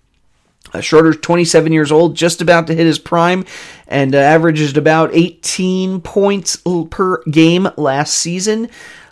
Uh, 0.74 0.81
Schroeder's 0.81 1.17
27 1.17 1.72
years 1.72 1.91
old, 1.91 2.15
just 2.15 2.41
about 2.41 2.67
to 2.67 2.75
hit 2.75 2.86
his 2.86 3.00
prime, 3.00 3.46
and 3.88 4.13
uh, 4.13 4.17
averaged 4.17 4.77
about 4.77 5.12
18 5.13 6.01
points 6.01 6.62
per 6.89 7.24
game 7.24 7.69
last 7.77 8.15
season. 8.15 8.69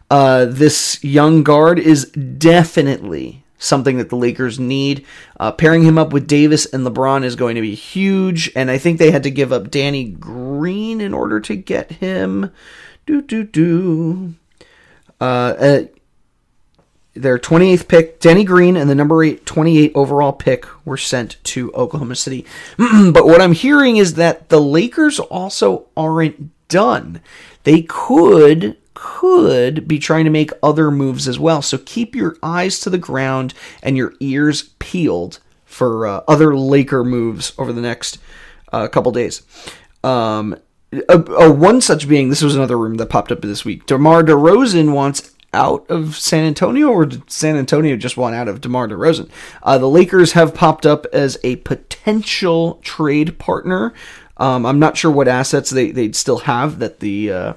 Uh, 0.10 0.46
this 0.46 1.04
young 1.04 1.44
guard 1.44 1.80
is 1.80 2.06
definitely 2.12 3.44
something 3.58 3.98
that 3.98 4.10
the 4.10 4.16
Lakers 4.16 4.60
need. 4.60 5.06
Uh, 5.40 5.52
pairing 5.52 5.84
him 5.84 5.98
up 5.98 6.14
with 6.14 6.28
Davis 6.28 6.66
and 6.66 6.86
LeBron 6.86 7.24
is 7.24 7.36
going 7.36 7.56
to 7.56 7.62
be 7.62 7.76
huge, 7.76 8.52
and 8.56 8.70
I 8.70 8.78
think 8.78 9.00
they 9.00 9.12
had 9.12 9.24
to 9.24 9.32
give 9.32 9.52
up 9.52 9.72
Danny 9.72 10.04
Green 10.04 11.02
in 11.02 11.14
order 11.14 11.40
to 11.42 11.56
get 11.56 11.94
him. 11.94 12.52
Do 13.06 13.22
do 13.22 13.44
do. 13.44 14.36
Uh, 15.22 15.24
uh, 15.24 15.84
their 17.14 17.40
28th 17.40 17.88
pick, 17.88 18.20
Danny 18.20 18.44
Green, 18.44 18.76
and 18.76 18.90
the 18.90 18.96
number 18.96 19.24
eight, 19.24 19.46
28 19.46 19.94
overall 19.96 20.34
pick 20.34 20.66
were 20.86 20.98
sent 20.98 21.42
to 21.46 21.72
Oklahoma 21.74 22.16
City. 22.16 22.46
but 22.78 23.26
what 23.26 23.42
I'm 23.42 23.54
hearing 23.54 23.98
is 23.98 24.16
that 24.16 24.50
the 24.50 24.60
Lakers 24.60 25.20
also 25.20 25.88
aren't 25.96 26.52
done. 26.68 27.22
They 27.64 27.84
could 27.84 28.78
could 28.94 29.88
be 29.88 30.00
trying 30.00 30.24
to 30.24 30.32
make 30.32 30.52
other 30.64 30.90
moves 30.90 31.28
as 31.28 31.38
well. 31.38 31.62
So 31.62 31.78
keep 31.78 32.16
your 32.16 32.38
eyes 32.42 32.80
to 32.80 32.90
the 32.90 32.98
ground 32.98 33.54
and 33.84 33.98
your 33.98 34.14
ears 34.20 34.74
peeled 34.80 35.40
for 35.66 36.08
uh, 36.08 36.22
other 36.28 36.56
Laker 36.56 37.04
moves 37.04 37.54
over 37.58 37.74
the 37.74 37.82
next 37.82 38.18
uh, 38.72 38.88
couple 38.88 39.12
days. 39.12 39.42
Um, 40.04 40.56
a, 40.92 41.20
a, 41.20 41.52
one 41.52 41.82
such 41.82 42.08
being 42.08 42.30
this 42.30 42.42
was 42.42 42.56
another 42.56 42.78
room 42.78 42.96
that 42.96 43.10
popped 43.10 43.32
up 43.32 43.42
this 43.42 43.66
week. 43.66 43.86
DeMar 43.86 44.24
DeRozan 44.24 44.94
wants 44.94 45.36
out 45.54 45.90
of 45.90 46.16
San 46.16 46.46
Antonio, 46.46 46.90
or 46.90 47.06
did 47.06 47.30
San 47.32 47.56
Antonio 47.56 47.96
just 47.96 48.18
want 48.18 48.36
out 48.36 48.48
of 48.48 48.62
DeMar 48.62 48.90
DeRozan? 48.90 49.30
Uh, 49.64 49.78
the 49.78 49.90
Lakers 49.90 50.34
have 50.34 50.54
popped 50.54 50.86
up 50.86 51.06
as 51.14 51.38
a 51.44 51.56
potential 51.58 52.80
trade 52.84 53.40
partner. 53.40 53.94
Um, 54.38 54.66
I'm 54.66 54.80
not 54.80 54.98
sure 54.98 55.12
what 55.12 55.28
assets 55.28 55.70
they, 55.70 55.92
they'd 55.92 56.16
still 56.16 56.40
have 56.40 56.80
that 56.80 57.00
the 57.00 57.32
uh, 57.32 57.54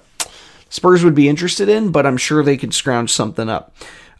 Spurs 0.69 1.03
would 1.03 1.15
be 1.15 1.29
interested 1.29 1.69
in, 1.69 1.91
but 1.91 2.07
I'm 2.07 2.17
sure 2.17 2.43
they 2.43 2.57
could 2.57 2.73
scrounge 2.73 3.13
something 3.13 3.49
up. 3.49 3.75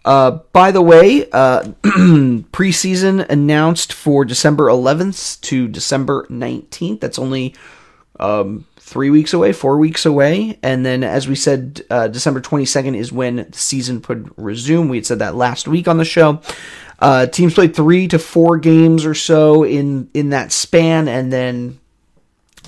Uh, 0.05 0.31
by 0.53 0.71
the 0.71 0.83
way, 0.83 1.29
uh, 1.31 1.63
preseason 1.83 3.29
announced 3.29 3.93
for 3.93 4.25
December 4.25 4.69
11th 4.69 5.41
to 5.43 5.69
December 5.69 6.27
19th. 6.31 7.01
That's 7.01 7.19
only 7.19 7.55
um, 8.21 8.67
three 8.77 9.11
weeks 9.11 9.33
away, 9.33 9.53
four 9.53 9.79
weeks 9.79 10.07
away. 10.07 10.59
And 10.63 10.85
then, 10.85 11.05
as 11.05 11.29
we 11.29 11.35
said, 11.35 11.83
uh, 11.91 12.09
December 12.09 12.41
22nd 12.41 12.97
is 12.97 13.13
when 13.13 13.37
the 13.37 13.53
season 13.53 14.01
could 14.01 14.31
resume. 14.37 14.89
We 14.89 14.97
had 14.97 15.07
said 15.07 15.19
that 15.21 15.35
last 15.35 15.69
week 15.69 15.89
on 15.89 15.99
the 15.99 16.05
show. 16.05 16.41
Uh, 16.99 17.27
teams 17.27 17.55
play 17.55 17.69
three 17.69 18.09
to 18.09 18.19
four 18.19 18.59
games 18.59 19.05
or 19.05 19.15
so 19.15 19.63
in 19.63 20.11
in 20.15 20.31
that 20.31 20.51
span, 20.51 21.07
and 21.07 21.33
then 21.33 21.79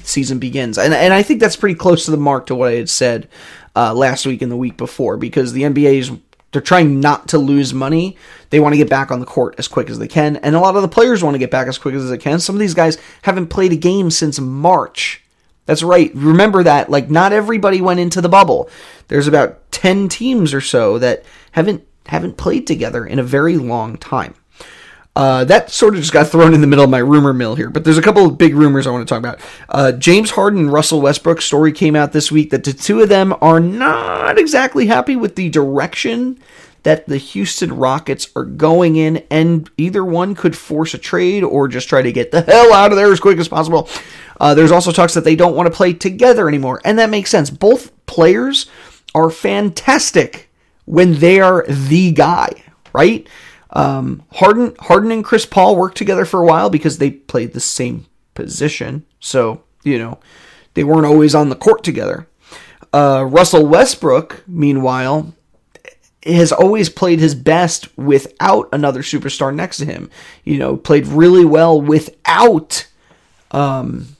season 0.03 0.39
begins. 0.39 0.79
And 0.79 0.95
and 0.95 1.13
I 1.13 1.23
think 1.23 1.41
that's 1.41 1.57
pretty 1.57 1.75
close 1.75 2.05
to 2.05 2.13
the 2.13 2.17
mark 2.17 2.47
to 2.47 2.55
what 2.55 2.69
I 2.69 2.77
had 2.77 2.89
said 2.89 3.29
uh, 3.75 3.93
last 3.93 4.27
week 4.27 4.41
and 4.41 4.53
the 4.53 4.57
week 4.57 4.77
before 4.77 5.17
because 5.17 5.53
the 5.53 5.63
NBA 5.63 5.95
is 5.95 6.13
they're 6.53 6.63
trying 6.63 7.01
not 7.01 7.29
to 7.29 7.39
lose 7.39 7.75
money. 7.75 8.17
They 8.51 8.61
want 8.61 8.73
to 8.73 8.77
get 8.77 8.89
back 8.89 9.11
on 9.11 9.21
the 9.21 9.27
court 9.27 9.55
as 9.59 9.69
quick 9.69 9.91
as 9.91 9.99
they 9.99 10.09
can, 10.09 10.37
and 10.37 10.55
a 10.55 10.61
lot 10.61 10.77
of 10.77 10.83
the 10.83 10.89
players 10.89 11.25
want 11.25 11.35
to 11.35 11.39
get 11.39 11.51
back 11.51 11.67
as 11.67 11.79
quick 11.79 11.95
as 11.95 12.09
they 12.09 12.19
can. 12.19 12.39
Some 12.39 12.55
of 12.55 12.61
these 12.61 12.75
guys 12.75 12.99
haven't 13.23 13.49
played 13.49 13.73
a 13.73 13.77
game 13.77 14.11
since 14.11 14.39
March. 14.39 15.23
That's 15.67 15.83
right. 15.83 16.11
Remember 16.15 16.63
that. 16.63 16.91
Like, 16.91 17.11
not 17.11 17.33
everybody 17.33 17.81
went 17.81 18.01
into 18.01 18.21
the 18.21 18.29
bubble. 18.29 18.69
There's 19.09 19.29
about 19.29 19.71
ten 19.71 20.09
teams 20.09 20.53
or 20.53 20.61
so 20.61 20.99
that 20.99 21.25
haven't 21.53 21.87
haven't 22.07 22.37
played 22.37 22.67
together 22.67 23.07
in 23.07 23.19
a 23.19 23.23
very 23.23 23.57
long 23.57 23.97
time. 23.97 24.35
Uh, 25.17 25.45
that 25.45 25.71
sort 25.71 25.95
of 25.95 26.01
just 26.01 26.13
got 26.13 26.29
thrown 26.29 26.55
in 26.55 26.61
the 26.61 26.67
middle 26.67 26.85
of 26.85 26.91
my 26.91 26.99
rumor 26.99 27.33
mill 27.33 27.57
here, 27.57 27.69
but 27.69 27.85
there's 27.85 27.99
a 27.99 28.03
couple 28.03 28.25
of 28.25 28.39
big 28.39 28.55
rumors 28.55 28.87
I 28.87 28.91
want 28.91 29.07
to 29.07 29.13
talk 29.13 29.19
about. 29.19 29.41
Uh, 29.69 29.93
James 29.93 30.31
Harden 30.31 30.61
and 30.61 30.73
Russell 30.73 31.01
Westbrook 31.01 31.43
story 31.43 31.73
came 31.73 31.97
out 31.97 32.13
this 32.13 32.31
week 32.31 32.51
that 32.51 32.63
the 32.63 32.73
two 32.73 33.01
of 33.01 33.09
them 33.09 33.35
are 33.41 33.59
not 33.59 34.39
exactly 34.39 34.87
happy 34.87 35.17
with 35.17 35.35
the 35.35 35.49
direction 35.49 36.39
that 36.83 37.07
the 37.07 37.19
Houston 37.19 37.77
Rockets 37.77 38.29
are 38.35 38.45
going 38.45 38.97
in, 38.97 39.25
and 39.31 39.69
either 39.77 40.05
one 40.05 40.35
could 40.35 40.57
force 40.57 40.95
a 40.95 40.99
trade 40.99 41.43
or 41.43 41.69
just 41.69 41.89
try 41.89 42.03
to 42.03 42.13
get 42.13 42.31
the 42.31 42.41
hell 42.49 42.73
out 42.73 42.93
of 42.93 42.97
there 42.97 43.13
as 43.13 43.21
quick 43.21 43.39
as 43.39 43.49
possible. 43.49 43.89
Uh, 44.41 44.55
there's 44.55 44.73
also 44.73 44.93
talks 44.93 45.15
that 45.15 45.25
they 45.25 45.37
don't 45.37 45.55
want 45.55 45.67
to 45.67 45.77
play 45.77 45.93
together 45.93 46.49
anymore, 46.49 46.81
and 46.85 46.99
that 46.99 47.11
makes 47.11 47.31
sense. 47.31 47.51
Both 47.51 47.93
players 48.07 48.67
are 49.15 49.31
fantastic 49.31 50.51
when 50.87 51.19
they 51.19 51.41
are 51.41 51.65
the 51.69 52.13
guy, 52.13 52.51
right? 52.93 53.29
Um, 53.71 54.23
Harden, 54.33 54.75
Harden 54.81 55.13
and 55.13 55.25
Chris 55.25 55.47
Paul 55.47 55.77
worked 55.77 55.97
together 55.97 56.25
for 56.25 56.43
a 56.43 56.47
while 56.47 56.71
because 56.71 56.99
they 56.99 57.11
played 57.11 57.53
the 57.53 57.61
same 57.61 58.07
position. 58.35 59.05
So, 59.21 59.63
you 59.85 59.99
know, 59.99 60.19
they 60.75 60.85
weren't 60.85 61.07
always 61.07 61.35
on 61.35 61.49
the 61.49 61.57
court 61.57 61.85
together. 61.85 62.27
Uh, 62.93 63.25
Russell 63.29 63.67
Westbrook, 63.67 64.43
meanwhile, 64.49 65.33
has 66.25 66.53
always 66.53 66.89
played 66.89 67.19
his 67.19 67.35
best 67.35 67.97
without 67.97 68.69
another 68.73 69.03
superstar 69.03 69.55
next 69.55 69.79
to 69.79 69.87
him. 69.87 70.11
You 70.45 70.59
know, 70.59 70.77
played 70.77 71.07
really 71.07 71.45
well 71.45 71.81
without, 71.81 72.87
um, 73.53 74.17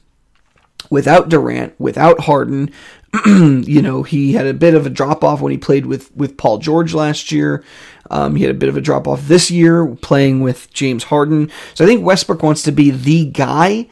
without 0.89 1.29
Durant, 1.29 1.79
without 1.79 2.21
Harden. 2.21 2.71
you 3.25 3.81
know, 3.81 4.03
he 4.03 4.33
had 4.33 4.47
a 4.47 4.53
bit 4.53 4.73
of 4.73 4.85
a 4.85 4.89
drop 4.89 5.23
off 5.23 5.41
when 5.41 5.51
he 5.51 5.57
played 5.57 5.85
with 5.85 6.15
with 6.15 6.37
Paul 6.37 6.57
George 6.59 6.93
last 6.93 7.31
year. 7.31 7.63
Um, 8.09 8.35
he 8.35 8.43
had 8.43 8.51
a 8.51 8.57
bit 8.57 8.69
of 8.69 8.77
a 8.77 8.81
drop 8.81 9.07
off 9.07 9.27
this 9.27 9.51
year 9.51 9.87
playing 10.01 10.41
with 10.41 10.71
James 10.73 11.05
Harden. 11.05 11.49
So 11.73 11.83
I 11.83 11.87
think 11.87 12.05
Westbrook 12.05 12.43
wants 12.43 12.63
to 12.63 12.71
be 12.71 12.89
the 12.91 13.25
guy, 13.25 13.87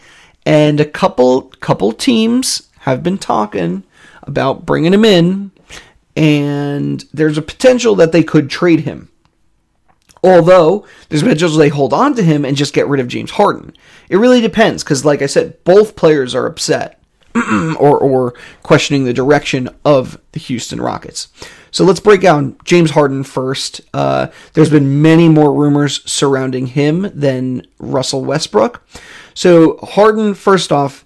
and 0.46 0.80
a 0.80 0.86
couple 0.86 1.44
couple 1.60 1.92
teams 1.92 2.70
have 2.80 3.04
been 3.04 3.18
talking 3.18 3.84
about 4.24 4.66
bringing 4.66 4.94
him 4.94 5.06
in, 5.06 5.52
and 6.20 7.06
there's 7.14 7.38
a 7.38 7.42
potential 7.42 7.96
that 7.96 8.12
they 8.12 8.24
could 8.24 8.50
trade 8.50 8.82
him. 8.82 9.10
Although 10.22 10.86
there's 11.08 11.22
a 11.22 11.26
potential 11.26 11.58
they 11.58 11.70
hold 11.70 11.94
on 11.94 12.14
to 12.16 12.24
him 12.24 12.44
and 12.44 12.58
just 12.58 12.74
get 12.74 12.90
rid 12.90 13.00
of 13.00 13.08
James 13.08 13.32
Harden. 13.32 13.74
It 14.10 14.18
really 14.18 14.42
depends 14.42 14.84
because, 14.84 15.06
like 15.06 15.22
I 15.22 15.28
said, 15.28 15.64
both 15.64 15.96
players 15.96 16.36
are 16.36 16.46
upset 16.46 17.02
or 17.80 17.98
or 17.98 18.34
questioning 18.64 19.06
the 19.06 19.14
direction 19.14 19.70
of 19.86 20.20
the 20.34 20.42
Houston 20.42 20.82
Rockets. 20.82 21.30
So 21.72 21.86
let's 21.86 22.02
break 22.02 22.20
down 22.20 22.58
James 22.66 22.92
Harden 22.92 23.24
first. 23.24 23.80
Uh, 23.94 24.28
there's 24.54 24.70
been 24.72 25.02
many 25.02 25.30
more 25.30 25.54
rumors 25.54 26.02
surrounding 26.12 26.68
him 26.68 27.10
than 27.14 27.66
Russell 27.80 28.26
Westbrook. 28.26 28.86
So 29.34 29.78
Harden, 29.78 30.34
first 30.34 30.74
off, 30.74 31.06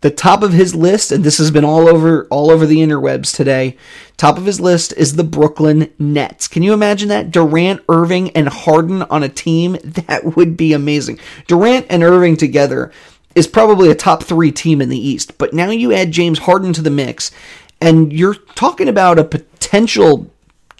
the 0.00 0.10
top 0.10 0.42
of 0.42 0.52
his 0.52 0.74
list, 0.74 1.10
and 1.10 1.24
this 1.24 1.38
has 1.38 1.50
been 1.50 1.64
all 1.64 1.88
over 1.88 2.26
all 2.30 2.50
over 2.50 2.66
the 2.66 2.78
interwebs 2.78 3.34
today. 3.34 3.76
Top 4.16 4.38
of 4.38 4.46
his 4.46 4.60
list 4.60 4.92
is 4.96 5.16
the 5.16 5.24
Brooklyn 5.24 5.92
Nets. 5.98 6.46
Can 6.46 6.62
you 6.62 6.72
imagine 6.72 7.08
that 7.08 7.30
Durant, 7.30 7.82
Irving, 7.88 8.30
and 8.30 8.48
Harden 8.48 9.02
on 9.02 9.22
a 9.22 9.28
team? 9.28 9.76
That 10.08 10.36
would 10.36 10.56
be 10.56 10.72
amazing. 10.72 11.18
Durant 11.48 11.86
and 11.90 12.02
Irving 12.02 12.36
together 12.36 12.92
is 13.34 13.46
probably 13.46 13.90
a 13.90 13.94
top 13.94 14.22
three 14.22 14.52
team 14.52 14.80
in 14.80 14.88
the 14.88 14.98
East. 14.98 15.36
But 15.38 15.52
now 15.52 15.70
you 15.70 15.92
add 15.92 16.12
James 16.12 16.40
Harden 16.40 16.72
to 16.74 16.82
the 16.82 16.90
mix, 16.90 17.30
and 17.80 18.12
you're 18.12 18.34
talking 18.34 18.88
about 18.88 19.18
a 19.18 19.24
potential 19.24 20.30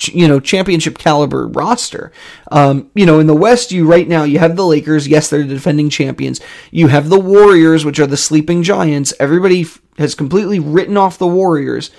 you 0.07 0.28
know 0.28 0.38
championship 0.38 0.99
caliber 0.99 1.49
roster. 1.49 2.12
Um, 2.52 2.90
you 2.95 3.05
know, 3.05 3.19
in 3.19 3.26
the 3.26 3.35
West, 3.35 3.73
you 3.73 3.87
right 3.87 4.07
now 4.07 4.23
you 4.23 4.38
have 4.38 4.57
the 4.57 4.67
Lakers. 4.67 5.09
Yes, 5.09 5.28
they're 5.28 5.43
the 5.43 5.55
defending 5.55 5.90
champions. 5.90 6.40
You 6.71 6.88
have 6.88 7.09
the 7.09 7.19
Warriors, 7.19 7.85
which 7.85 7.99
are 7.99 8.07
the 8.07 8.17
sleeping 8.17 8.62
giants. 8.62 9.12
Everybody 9.19 9.62
f- 9.62 9.81
has 9.99 10.14
completely 10.14 10.61
written 10.61 10.97
off 10.97 11.19
the 11.19 11.26
Warriors, 11.26 11.90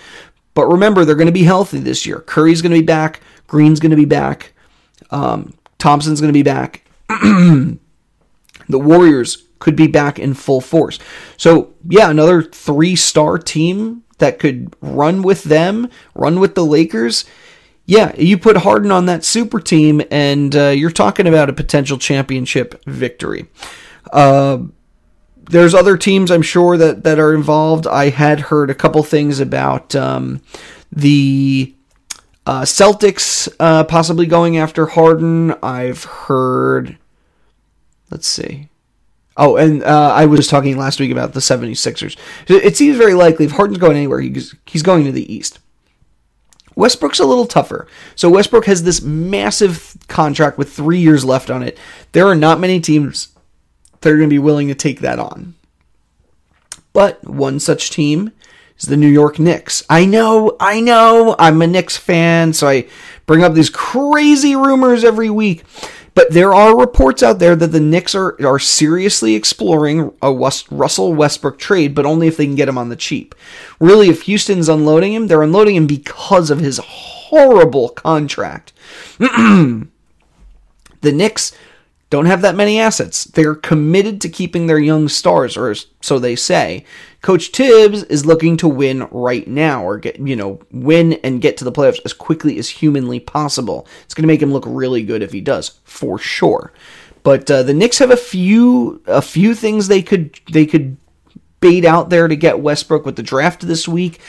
but 0.54 0.68
remember 0.68 1.04
they're 1.04 1.16
going 1.16 1.26
to 1.26 1.32
be 1.32 1.44
healthy 1.44 1.80
this 1.80 2.06
year. 2.06 2.20
Curry's 2.22 2.62
going 2.62 2.74
to 2.74 2.80
be 2.80 2.86
back. 2.86 3.22
Green's 3.48 3.80
going 3.80 3.92
to 3.92 3.98
be 3.98 4.06
back. 4.06 4.54
Um, 5.12 5.54
Thompson's 5.78 6.22
going 6.22 6.32
to 6.32 6.38
be 6.38 6.44
back. 6.44 6.86
the 7.10 7.80
Warriors 8.70 9.46
could 9.60 9.76
be 9.76 9.88
back 9.88 10.20
in 10.20 10.34
full 10.34 10.62
force. 10.62 11.00
So 11.36 11.74
yeah, 11.88 12.10
another 12.10 12.44
three-star 12.44 13.40
team 13.40 14.04
that 14.20 14.40
could 14.40 14.74
run 14.82 15.22
with 15.22 15.44
them, 15.44 15.90
run 16.14 16.40
with 16.40 16.56
the 16.56 16.66
Lakers 16.66 17.26
yeah, 17.90 18.16
you 18.16 18.38
put 18.38 18.56
Harden 18.58 18.92
on 18.92 19.08
that 19.08 19.26
super 19.26 19.60
team, 19.60 20.00
and 20.12 20.56
uh, 20.56 20.68
you're 20.68 20.92
talking 20.92 21.26
about 21.26 21.50
a 21.50 21.54
potential 21.54 21.98
championship 21.98 22.80
victory. 22.86 23.48
Uh, 24.14 24.60
there's 25.50 25.74
other 25.74 25.98
teams 25.98 26.30
I'm 26.30 26.44
sure 26.44 26.78
that 26.78 27.04
that 27.04 27.18
are 27.18 27.34
involved. 27.34 27.88
I 27.88 28.10
had 28.10 28.42
heard 28.42 28.70
a 28.70 28.76
couple 28.76 29.02
things 29.02 29.40
about 29.40 29.96
um, 29.96 30.44
the 30.92 31.74
uh, 32.46 32.62
Celtics 32.62 33.52
uh, 33.60 33.86
possibly 33.86 34.28
going 34.28 34.56
after 34.56 34.86
Harden. 34.86 35.56
I've 35.64 36.04
heard. 36.04 36.96
Let's 38.12 38.28
see. 38.28 38.70
Oh, 39.36 39.56
and 39.56 39.82
uh, 39.82 40.12
I 40.14 40.28
was 40.28 40.48
talking 40.48 40.78
last 40.78 41.00
week 41.00 41.12
about 41.12 41.34
the 41.34 41.40
76ers. 41.40 42.18
It 42.48 42.78
seems 42.78 42.98
very 42.98 43.16
likely 43.16 43.46
if 43.46 43.52
Harden's 43.52 43.80
going 43.80 43.98
anywhere, 43.98 44.20
he's, 44.20 44.54
he's 44.68 44.84
going 44.84 45.06
to 45.06 45.12
the 45.12 45.34
East. 45.34 45.58
Westbrook's 46.80 47.20
a 47.20 47.26
little 47.26 47.46
tougher. 47.46 47.88
So 48.16 48.30
Westbrook 48.30 48.66
has 48.66 48.84
this 48.84 49.02
massive 49.02 49.98
contract 50.08 50.58
with 50.58 50.72
three 50.72 51.00
years 51.00 51.26
left 51.26 51.52
on 51.52 51.62
it. 51.62 51.78
There 52.14 52.26
are 52.26 52.36
not 52.36 52.62
many 52.62 52.80
teams 52.80 53.36
that 54.00 54.10
are 54.10 54.16
going 54.16 54.30
to 54.30 54.34
be 54.34 54.40
willing 54.40 54.70
to 54.70 54.76
take 54.76 55.02
that 55.02 55.20
on. 55.20 55.56
But 56.94 57.22
one 57.28 57.60
such 57.60 57.90
team 57.90 58.32
is 58.78 58.86
the 58.86 58.96
New 58.96 59.10
York 59.10 59.40
Knicks. 59.40 59.84
I 59.90 60.06
know, 60.06 60.56
I 60.58 60.80
know, 60.80 61.36
I'm 61.38 61.62
a 61.62 61.68
Knicks 61.68 61.98
fan, 61.98 62.54
so 62.54 62.70
I 62.70 62.88
bring 63.26 63.44
up 63.44 63.56
these 63.56 63.70
crazy 63.70 64.56
rumors 64.56 65.04
every 65.04 65.30
week. 65.30 65.66
But 66.16 66.32
there 66.32 66.54
are 66.54 66.78
reports 66.78 67.24
out 67.24 67.40
there 67.40 67.56
that 67.56 67.68
the 67.68 67.80
Knicks 67.80 68.16
are, 68.16 68.36
are 68.46 68.60
seriously 68.60 69.36
exploring 69.36 70.12
a 70.22 70.32
West, 70.32 70.68
Russell 70.72 71.14
Westbrook 71.14 71.58
trade, 71.58 71.96
but 71.96 72.06
only 72.06 72.28
if 72.28 72.38
they 72.38 72.46
can 72.46 72.56
get 72.56 72.70
him 72.70 72.78
on 72.78 72.90
the 72.90 72.96
cheap. 72.96 73.36
Really, 73.80 74.10
if 74.10 74.24
Houston's 74.24 74.70
unloading 74.70 75.14
him, 75.14 75.28
they're 75.28 75.44
unloading 75.44 75.76
him 75.76 75.88
because 75.88 76.50
of 76.50 76.60
his 76.60 76.80
horrible 76.80 77.90
contract. 77.90 78.74
the 79.18 79.88
Knicks 81.04 81.52
don't 82.10 82.26
have 82.26 82.42
that 82.42 82.56
many 82.56 82.80
assets. 82.80 83.26
They're 83.26 83.56
committed 83.56 84.20
to 84.22 84.30
keeping 84.30 84.66
their 84.66 84.80
young 84.80 85.08
stars, 85.08 85.56
or 85.56 85.76
so 86.02 86.18
they 86.18 86.36
say. 86.36 86.86
Coach 87.22 87.50
Thibs 87.50 88.04
is 88.04 88.26
looking 88.26 88.58
to 88.58 88.68
win 88.68 89.08
right 89.12 89.48
now, 89.48 89.84
or 89.84 89.98
get 89.98 90.20
you 90.20 90.36
know 90.36 90.60
win 90.72 91.14
and 91.24 91.42
get 91.42 91.58
to 91.58 91.64
the 91.64 91.72
playoffs 91.72 92.00
as 92.06 92.14
quickly 92.14 92.58
as 92.58 92.70
humanly 92.70 93.20
possible. 93.20 93.88
It's 94.04 94.14
going 94.14 94.24
to 94.24 94.28
make 94.28 94.42
him 94.42 94.52
look 94.52 94.64
really 94.66 95.04
good 95.04 95.22
if 95.22 95.32
he 95.32 95.42
does, 95.42 95.80
for 95.84 96.18
sure. 96.18 96.74
But 97.22 97.50
uh, 97.52 97.64
the 97.64 97.74
Knicks 97.74 98.00
have 98.00 98.12
a 98.12 98.18
few 98.18 99.02
a 99.06 99.22
few 99.22 99.54
things 99.54 99.88
they 99.88 100.02
could 100.02 100.40
they 100.52 100.66
could 100.66 100.98
bait 101.60 101.86
out 101.86 102.10
there 102.10 102.28
to 102.28 102.36
get 102.36 102.62
Westbrook 102.62 103.06
with 103.06 103.18
the 103.18 103.24
draft 103.24 103.68
this 103.68 103.88
week. 103.88 104.20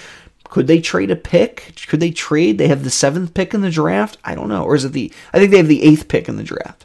Could 0.44 0.66
they 0.66 0.80
trade 0.80 1.12
a 1.12 1.16
pick? 1.16 1.72
Could 1.86 2.00
they 2.00 2.10
trade? 2.10 2.58
They 2.58 2.66
have 2.68 2.82
the 2.82 2.90
seventh 2.90 3.34
pick 3.34 3.54
in 3.54 3.60
the 3.60 3.70
draft. 3.70 4.18
I 4.24 4.34
don't 4.34 4.48
know, 4.48 4.64
or 4.64 4.74
is 4.74 4.84
it 4.84 4.92
the? 4.92 5.12
I 5.32 5.38
think 5.38 5.50
they 5.50 5.58
have 5.58 5.68
the 5.68 5.84
eighth 5.84 6.08
pick 6.08 6.28
in 6.28 6.36
the 6.36 6.42
draft. 6.42 6.84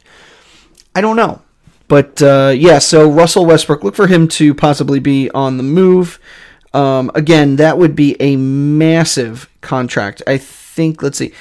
I 0.96 1.02
don't 1.02 1.18
know. 1.18 1.42
But 1.88 2.22
uh, 2.22 2.54
yeah, 2.56 2.80
so 2.80 3.10
Russell 3.10 3.46
Westbrook, 3.46 3.84
look 3.84 3.96
for 3.96 4.08
him 4.08 4.28
to 4.30 4.56
possibly 4.56 5.00
be 5.00 5.30
on 5.32 5.58
the 5.58 5.64
move. 5.64 6.20
Um, 6.74 7.12
again, 7.14 7.58
that 7.58 7.78
would 7.78 7.96
be 7.96 8.20
a 8.20 8.36
massive 8.38 9.50
contract. 9.62 10.22
I 10.26 10.38
think, 10.38 11.04
let's 11.04 11.18
see, 11.18 11.32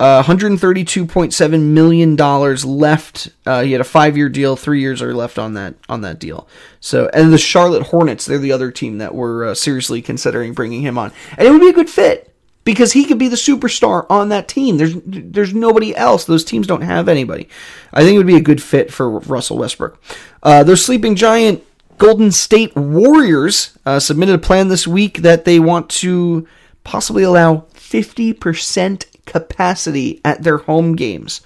uh, 0.00 0.22
$132.7 0.24 1.62
million 1.62 2.16
left. 2.16 3.28
Uh, 3.46 3.62
he 3.62 3.72
had 3.72 3.80
a 3.80 3.84
five 3.84 4.16
year 4.16 4.28
deal, 4.28 4.56
three 4.56 4.80
years 4.80 5.00
are 5.00 5.14
left 5.14 5.38
on 5.38 5.54
that 5.54 5.74
on 5.88 6.00
that 6.00 6.18
deal. 6.18 6.48
So, 6.80 7.08
and 7.14 7.32
the 7.32 7.38
Charlotte 7.38 7.84
Hornets, 7.84 8.26
they're 8.26 8.38
the 8.38 8.50
other 8.50 8.72
team 8.72 8.98
that 8.98 9.14
were 9.14 9.44
uh, 9.44 9.54
seriously 9.54 10.02
considering 10.02 10.54
bringing 10.54 10.82
him 10.82 10.98
on. 10.98 11.12
And 11.38 11.46
it 11.46 11.52
would 11.52 11.60
be 11.60 11.68
a 11.68 11.72
good 11.72 11.88
fit 11.88 12.31
because 12.64 12.92
he 12.92 13.04
could 13.04 13.18
be 13.18 13.28
the 13.28 13.36
superstar 13.36 14.06
on 14.08 14.28
that 14.28 14.48
team. 14.48 14.76
There's 14.76 14.94
there's 15.04 15.54
nobody 15.54 15.94
else. 15.96 16.24
Those 16.24 16.44
teams 16.44 16.66
don't 16.66 16.82
have 16.82 17.08
anybody. 17.08 17.48
I 17.92 18.02
think 18.02 18.14
it 18.14 18.18
would 18.18 18.26
be 18.26 18.36
a 18.36 18.40
good 18.40 18.62
fit 18.62 18.92
for 18.92 19.10
Russell 19.10 19.58
Westbrook. 19.58 20.00
Uh, 20.42 20.62
their 20.64 20.76
sleeping 20.76 21.16
giant 21.16 21.64
Golden 21.98 22.32
State 22.32 22.74
Warriors 22.74 23.78
uh, 23.86 24.00
submitted 24.00 24.34
a 24.34 24.38
plan 24.38 24.68
this 24.68 24.86
week 24.86 25.18
that 25.18 25.44
they 25.44 25.60
want 25.60 25.88
to 25.90 26.46
possibly 26.84 27.22
allow 27.22 27.66
50% 27.74 29.06
capacity 29.24 30.20
at 30.24 30.42
their 30.42 30.58
home 30.58 30.96
games. 30.96 31.42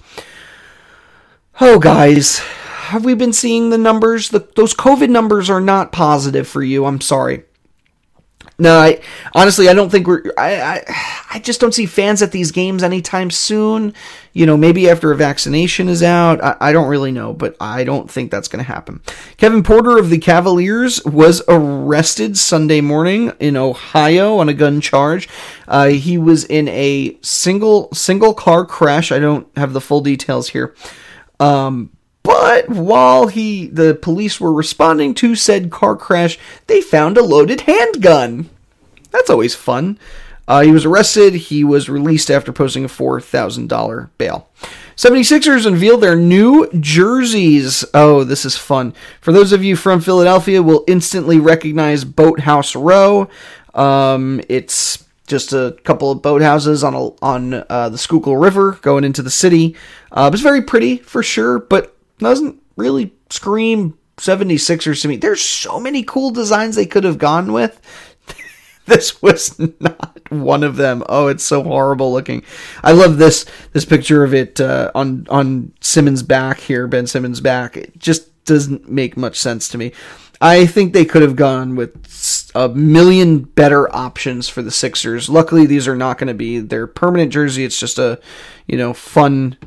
Oh, 1.59 1.79
guys, 1.79 2.39
have 2.39 3.05
we 3.05 3.13
been 3.13 3.33
seeing 3.33 3.69
the 3.69 3.77
numbers? 3.77 4.29
The, 4.29 4.47
those 4.55 4.73
COVID 4.73 5.09
numbers 5.09 5.49
are 5.49 5.61
not 5.61 5.91
positive 5.91 6.47
for 6.47 6.63
you. 6.63 6.85
I'm 6.85 7.01
sorry. 7.01 7.43
No, 8.59 8.79
I 8.79 9.01
honestly 9.35 9.69
I 9.69 9.73
don't 9.75 9.91
think 9.91 10.07
we're 10.07 10.23
I, 10.35 10.59
I 10.59 10.83
I 11.33 11.39
just 11.39 11.61
don't 11.61 11.73
see 11.73 11.85
fans 11.85 12.23
at 12.23 12.31
these 12.31 12.51
games 12.51 12.81
anytime 12.81 13.29
soon. 13.29 13.93
You 14.33 14.47
know, 14.47 14.57
maybe 14.57 14.89
after 14.89 15.11
a 15.11 15.15
vaccination 15.15 15.87
is 15.87 16.01
out. 16.01 16.43
I, 16.43 16.57
I 16.59 16.71
don't 16.71 16.87
really 16.87 17.11
know, 17.11 17.33
but 17.33 17.55
I 17.59 17.83
don't 17.83 18.09
think 18.09 18.31
that's 18.31 18.47
going 18.47 18.63
to 18.63 18.71
happen. 18.71 19.01
Kevin 19.37 19.61
Porter 19.61 19.99
of 19.99 20.09
the 20.09 20.17
Cavaliers 20.17 21.03
was 21.05 21.43
arrested 21.47 22.35
Sunday 22.37 22.81
morning 22.81 23.31
in 23.39 23.57
Ohio 23.57 24.37
on 24.37 24.49
a 24.49 24.53
gun 24.55 24.81
charge. 24.81 25.29
Uh, 25.67 25.89
he 25.89 26.17
was 26.17 26.43
in 26.45 26.67
a 26.69 27.17
single 27.21 27.89
single 27.93 28.33
car 28.33 28.65
crash. 28.65 29.11
I 29.11 29.19
don't 29.19 29.47
have 29.55 29.73
the 29.73 29.81
full 29.81 30.01
details 30.01 30.49
here. 30.49 30.75
Um, 31.39 31.91
but 32.27 32.67
while 32.67 33.27
he 33.27 33.67
the 33.67 33.95
police 33.95 34.37
were 34.37 34.51
responding 34.51 35.13
to 35.13 35.33
said 35.33 35.71
car 35.71 35.95
crash, 35.95 36.37
they 36.67 36.81
found 36.81 37.17
a 37.17 37.23
loaded 37.23 37.61
handgun. 37.61 38.49
That's 39.11 39.29
always 39.29 39.55
fun. 39.55 39.97
Uh, 40.45 40.61
he 40.61 40.71
was 40.71 40.83
arrested. 40.83 41.33
He 41.35 41.63
was 41.63 41.87
released 41.87 42.29
after 42.29 42.51
posting 42.51 42.83
a 42.83 42.89
$4,000 42.89 44.09
bail. 44.17 44.49
76ers 44.97 45.65
unveiled 45.65 46.01
their 46.01 46.17
new 46.17 46.69
jerseys. 46.79 47.85
Oh, 47.93 48.25
this 48.25 48.43
is 48.43 48.57
fun. 48.57 48.93
For 49.21 49.31
those 49.31 49.53
of 49.53 49.63
you 49.63 49.77
from 49.77 50.01
Philadelphia, 50.01 50.61
will 50.61 50.83
instantly 50.85 51.39
recognize 51.39 52.03
Boathouse 52.03 52.75
Row. 52.75 53.29
Um, 53.73 54.41
it's 54.49 55.05
just 55.27 55.53
a 55.53 55.77
couple 55.85 56.11
of 56.11 56.21
boathouses 56.21 56.85
on 56.85 56.93
a, 56.93 57.23
on 57.23 57.65
uh, 57.69 57.87
the 57.89 57.97
Schuylkill 57.97 58.35
River 58.35 58.79
going 58.81 59.05
into 59.05 59.21
the 59.21 59.29
city. 59.29 59.77
Uh, 60.11 60.29
it's 60.33 60.41
very 60.41 60.61
pretty 60.61 60.97
for 60.97 61.23
sure, 61.23 61.59
but 61.59 61.96
doesn't 62.19 62.61
really 62.75 63.13
scream 63.29 63.97
76ers 64.17 65.01
to 65.01 65.07
me. 65.07 65.17
There's 65.17 65.41
so 65.41 65.79
many 65.79 66.03
cool 66.03 66.31
designs 66.31 66.75
they 66.75 66.85
could 66.85 67.03
have 67.03 67.17
gone 67.17 67.53
with. 67.53 67.79
this 68.85 69.21
was 69.21 69.59
not 69.79 70.31
one 70.31 70.63
of 70.63 70.75
them. 70.75 71.03
Oh, 71.07 71.27
it's 71.27 71.43
so 71.43 71.63
horrible 71.63 72.11
looking. 72.11 72.43
I 72.83 72.93
love 72.93 73.17
this 73.17 73.45
this 73.73 73.85
picture 73.85 74.23
of 74.23 74.33
it 74.33 74.59
uh, 74.59 74.91
on 74.95 75.27
on 75.29 75.73
Simmons' 75.81 76.23
back 76.23 76.59
here, 76.59 76.87
Ben 76.87 77.07
Simmons' 77.07 77.41
back. 77.41 77.77
It 77.77 77.97
just 77.97 78.45
doesn't 78.45 78.89
make 78.89 79.17
much 79.17 79.37
sense 79.37 79.67
to 79.69 79.77
me. 79.77 79.91
I 80.39 80.67
think 80.67 80.93
they 80.93 81.05
could 81.05 81.23
have 81.23 81.35
gone 81.35 81.75
with 81.75 82.51
a 82.53 82.69
million 82.69 83.39
better 83.39 83.93
options 83.95 84.47
for 84.47 84.61
the 84.61 84.71
Sixers. 84.71 85.29
Luckily, 85.29 85.65
these 85.65 85.87
are 85.87 85.95
not 85.95 86.17
going 86.17 86.27
to 86.27 86.35
be 86.35 86.59
their 86.59 86.85
permanent 86.85 87.33
jersey. 87.33 87.65
It's 87.65 87.79
just 87.79 87.97
a, 87.97 88.19
you 88.67 88.77
know, 88.77 88.93
fun 88.93 89.57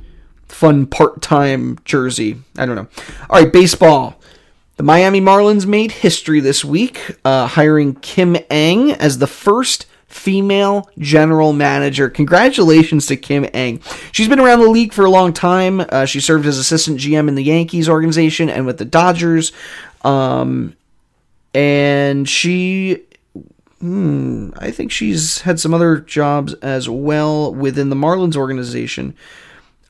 fun 0.51 0.87
part-time 0.87 1.79
jersey. 1.85 2.37
I 2.59 2.67
don't 2.67 2.77
know. 2.77 2.89
All 3.29 3.43
right, 3.43 3.53
baseball. 3.53 4.21
The 4.77 4.83
Miami 4.83 5.21
Marlins 5.21 5.67
made 5.67 5.93
history 5.93 6.41
this 6.41 6.65
week, 6.65 7.17
uh, 7.25 7.47
hiring 7.47 7.95
Kim 7.97 8.37
Ng 8.49 8.93
as 8.93 9.19
the 9.19 9.27
first 9.27 9.87
female 10.07 10.91
general 10.99 11.53
manager. 11.53 12.11
Congratulations 12.11 13.07
to 13.07 13.17
Kim 13.17 13.45
Ng. 13.53 13.81
She's 14.13 14.29
been 14.29 14.41
around 14.41 14.61
the 14.61 14.69
league 14.69 14.93
for 14.93 15.05
a 15.05 15.11
long 15.11 15.33
time. 15.33 15.81
Uh, 15.81 16.05
she 16.05 16.19
served 16.19 16.47
as 16.47 16.59
assistant 16.59 16.99
GM 16.99 17.29
in 17.29 17.35
the 17.35 17.45
Yankees 17.45 17.89
organization 17.89 18.51
and 18.51 18.67
with 18.67 18.79
the 18.79 18.85
Dodgers. 18.85 19.53
Um, 20.03 20.77
and 21.55 22.29
she, 22.29 23.03
hmm, 23.81 24.51
I 24.59 24.71
think 24.71 24.91
she's 24.91 25.43
had 25.43 25.61
some 25.61 25.75
other 25.75 25.99
jobs 25.99 26.55
as 26.55 26.89
well 26.89 27.55
within 27.55 27.89
the 27.89 27.97
Marlins 27.97 28.37
organization. 28.37 29.15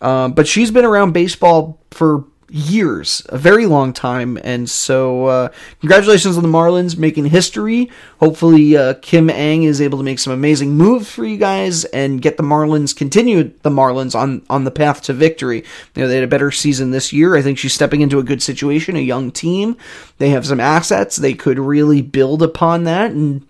Um, 0.00 0.32
but 0.32 0.46
she's 0.46 0.70
been 0.70 0.84
around 0.84 1.12
baseball 1.12 1.78
for 1.90 2.24
years, 2.52 3.22
a 3.28 3.38
very 3.38 3.66
long 3.66 3.92
time. 3.92 4.38
And 4.42 4.68
so, 4.68 5.26
uh, 5.26 5.48
congratulations 5.80 6.36
on 6.36 6.42
the 6.42 6.48
Marlins 6.48 6.96
making 6.96 7.26
history. 7.26 7.90
Hopefully, 8.18 8.76
uh, 8.76 8.94
Kim 8.94 9.30
Ng 9.30 9.62
is 9.62 9.80
able 9.80 9.98
to 9.98 10.04
make 10.04 10.18
some 10.18 10.32
amazing 10.32 10.72
moves 10.72 11.10
for 11.10 11.24
you 11.24 11.36
guys 11.36 11.84
and 11.86 12.20
get 12.20 12.36
the 12.36 12.42
Marlins, 12.42 12.94
continue 12.94 13.52
the 13.62 13.70
Marlins 13.70 14.14
on, 14.14 14.42
on 14.50 14.64
the 14.64 14.70
path 14.70 15.02
to 15.02 15.12
victory. 15.12 15.58
You 15.94 16.02
know, 16.02 16.08
they 16.08 16.16
had 16.16 16.24
a 16.24 16.28
better 16.28 16.50
season 16.50 16.90
this 16.90 17.12
year. 17.12 17.36
I 17.36 17.42
think 17.42 17.58
she's 17.58 17.74
stepping 17.74 18.00
into 18.00 18.18
a 18.18 18.24
good 18.24 18.42
situation, 18.42 18.96
a 18.96 19.00
young 19.00 19.30
team. 19.30 19.76
They 20.18 20.30
have 20.30 20.46
some 20.46 20.60
assets. 20.60 21.16
They 21.16 21.34
could 21.34 21.58
really 21.58 22.02
build 22.02 22.42
upon 22.42 22.84
that 22.84 23.12
and 23.12 23.46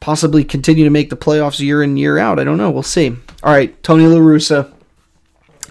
possibly 0.00 0.44
continue 0.44 0.84
to 0.84 0.90
make 0.90 1.10
the 1.10 1.16
playoffs 1.16 1.60
year 1.60 1.82
in, 1.82 1.96
year 1.96 2.18
out. 2.18 2.38
I 2.38 2.44
don't 2.44 2.58
know. 2.58 2.70
We'll 2.70 2.82
see. 2.82 3.14
All 3.42 3.52
right, 3.52 3.80
Tony 3.82 4.06
La 4.06 4.18
Russa. 4.18 4.72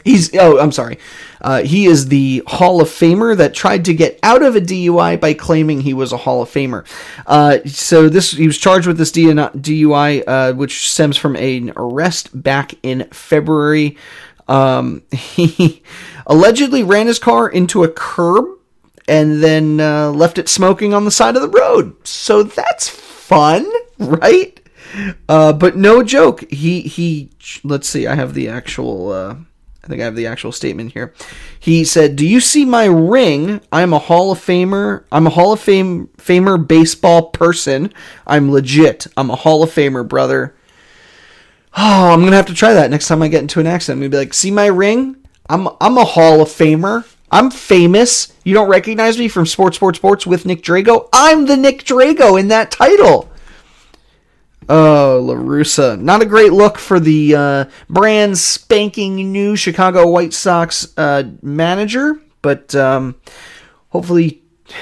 He's 0.04 0.36
oh, 0.36 0.60
I'm 0.60 0.72
sorry. 0.72 1.00
Uh, 1.42 1.64
he 1.64 1.86
is 1.86 2.08
the 2.08 2.44
Hall 2.48 2.82
of 2.82 2.90
Famer 2.90 3.36
that 3.38 3.54
tried 3.54 3.86
to 3.86 3.94
get 3.94 4.20
out 4.24 4.44
of 4.44 4.56
a 4.56 4.62
DUI 4.62 5.20
by 5.20 5.34
claiming 5.34 5.82
he 5.82 5.94
was 5.94 6.12
a 6.12 6.18
Hall 6.18 6.42
of 6.42 6.50
Famer. 6.50 6.86
Uh, 7.26 7.60
so 7.66 8.10
this 8.10 8.32
he 8.32 8.48
was 8.48 8.58
charged 8.58 8.88
with 8.88 8.98
this 8.98 9.12
DUI, 9.12 10.24
uh, 10.28 10.54
which 10.54 10.90
stems 10.90 11.18
from 11.18 11.36
an 11.36 11.72
arrest 11.76 12.42
back 12.42 12.74
in 12.84 13.08
February. 13.12 13.98
Um, 14.48 15.04
he 15.12 15.84
allegedly 16.28 16.84
ran 16.84 17.08
his 17.08 17.20
car 17.20 17.48
into 17.48 17.84
a 17.84 17.90
curb 17.90 18.46
and 19.08 19.42
then 19.44 19.80
uh, 19.80 20.12
left 20.12 20.38
it 20.38 20.50
smoking 20.50 20.94
on 20.94 21.06
the 21.06 21.12
side 21.12 21.36
of 21.36 21.42
the 21.42 21.50
road. 21.50 21.96
So 22.06 22.44
that's 22.44 22.90
fun, 22.90 23.70
right? 24.00 24.60
Uh, 25.28 25.54
but 25.54 25.78
no 25.78 26.04
joke. 26.04 26.50
He 26.50 26.82
he. 26.82 27.30
Let's 27.64 27.88
see. 27.88 28.08
I 28.08 28.16
have 28.16 28.34
the 28.34 28.50
actual. 28.50 29.46
I 29.89 29.91
think 29.91 30.02
I 30.04 30.06
have 30.06 30.15
the 30.15 30.28
actual 30.28 30.52
statement 30.52 30.93
here. 30.93 31.15
He 31.60 31.84
said, 31.84 32.15
"Do 32.15 32.23
you 32.23 32.39
see 32.39 32.63
my 32.63 32.86
ring? 32.86 33.60
I'm 33.71 33.91
a 33.91 33.97
Hall 33.97 34.32
of 34.32 34.38
Famer. 34.38 35.04
I'm 35.12 35.25
a 35.25 35.32
Hall 35.32 35.52
of 35.52 35.60
Fame 35.60 36.10
Famer 36.19 36.67
baseball 36.67 37.23
person. 37.32 37.91
I'm 38.28 38.52
legit. 38.52 39.08
I'm 39.17 39.32
a 39.32 39.36
Hall 39.36 39.63
of 39.63 39.71
Famer, 39.71 40.08
brother." 40.08 40.54
Oh, 41.75 42.12
I'm 42.12 42.23
gonna 42.23 42.36
have 42.36 42.45
to 42.47 42.54
try 42.54 42.73
that 42.73 42.91
next 42.91 43.08
time 43.08 43.23
I 43.23 43.30
get 43.30 43.41
into 43.41 43.60
an 43.60 43.65
accident. 43.65 43.97
I'm 43.97 44.02
gonna 44.02 44.12
be 44.12 44.17
like, 44.17 44.36
"See 44.36 44.52
my 44.52 44.67
ring? 44.67 45.15
I'm 45.49 45.67
I'm 45.82 45.97
a 45.97 46.06
Hall 46.06 46.39
of 46.39 46.49
Famer. 46.49 47.06
I'm 47.32 47.49
famous. 47.49 48.32
You 48.43 48.54
don't 48.54 48.69
recognize 48.69 49.17
me 49.17 49.28
from 49.28 49.47
Sports 49.47 49.78
Sports 49.78 49.97
Sports 49.97 50.28
with 50.28 50.45
Nick 50.45 50.62
Drago? 50.62 51.10
I'm 51.12 51.47
the 51.47 51.58
Nick 51.58 51.84
Drago 51.84 52.39
in 52.39 52.49
that 52.49 52.69
title." 52.69 53.29
Oh, 54.72 55.20
La 55.24 55.34
Russa. 55.34 56.00
Not 56.00 56.22
a 56.22 56.28
great 56.28 56.54
look 56.54 56.78
for 56.78 57.00
the 57.00 57.36
uh, 57.36 57.66
brand 57.90 58.38
spanking 58.38 59.32
new 59.32 59.56
Chicago 59.56 60.08
White 60.08 60.32
Sox 60.32 60.94
uh, 60.96 61.24
manager, 61.42 62.22
but 62.44 62.76
um, 62.76 63.16
hopefully, 63.90 64.44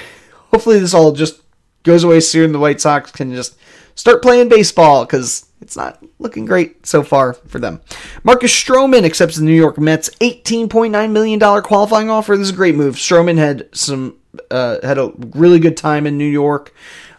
hopefully 0.51 0.79
this 0.79 0.93
all 0.93 1.13
just 1.13 1.41
goes 1.83 2.03
away 2.03 2.19
soon. 2.19 2.51
The 2.51 2.59
White 2.59 2.81
Sox 2.81 3.11
can 3.11 3.33
just 3.33 3.57
start 3.95 4.21
playing 4.21 4.49
baseball 4.49 5.05
because 5.05 5.45
it's 5.61 5.77
not 5.77 6.03
looking 6.19 6.43
great 6.43 6.85
so 6.85 7.01
far 7.01 7.33
for 7.33 7.59
them. 7.59 7.79
Marcus 8.25 8.51
Stroman 8.51 9.05
accepts 9.05 9.37
the 9.37 9.45
New 9.45 9.53
York 9.53 9.77
Mets 9.77 10.09
$18.9 10.19 11.11
million 11.11 11.39
qualifying 11.61 12.09
offer. 12.09 12.35
This 12.35 12.47
is 12.47 12.53
a 12.53 12.57
great 12.57 12.75
move. 12.75 12.95
Stroman 12.95 13.37
had 13.37 13.69
some 13.73 14.17
uh, 14.51 14.85
had 14.85 14.97
a 14.97 15.13
really 15.33 15.59
good 15.59 15.77
time 15.77 16.05
in 16.05 16.17
New 16.17 16.29
York. 16.29 16.73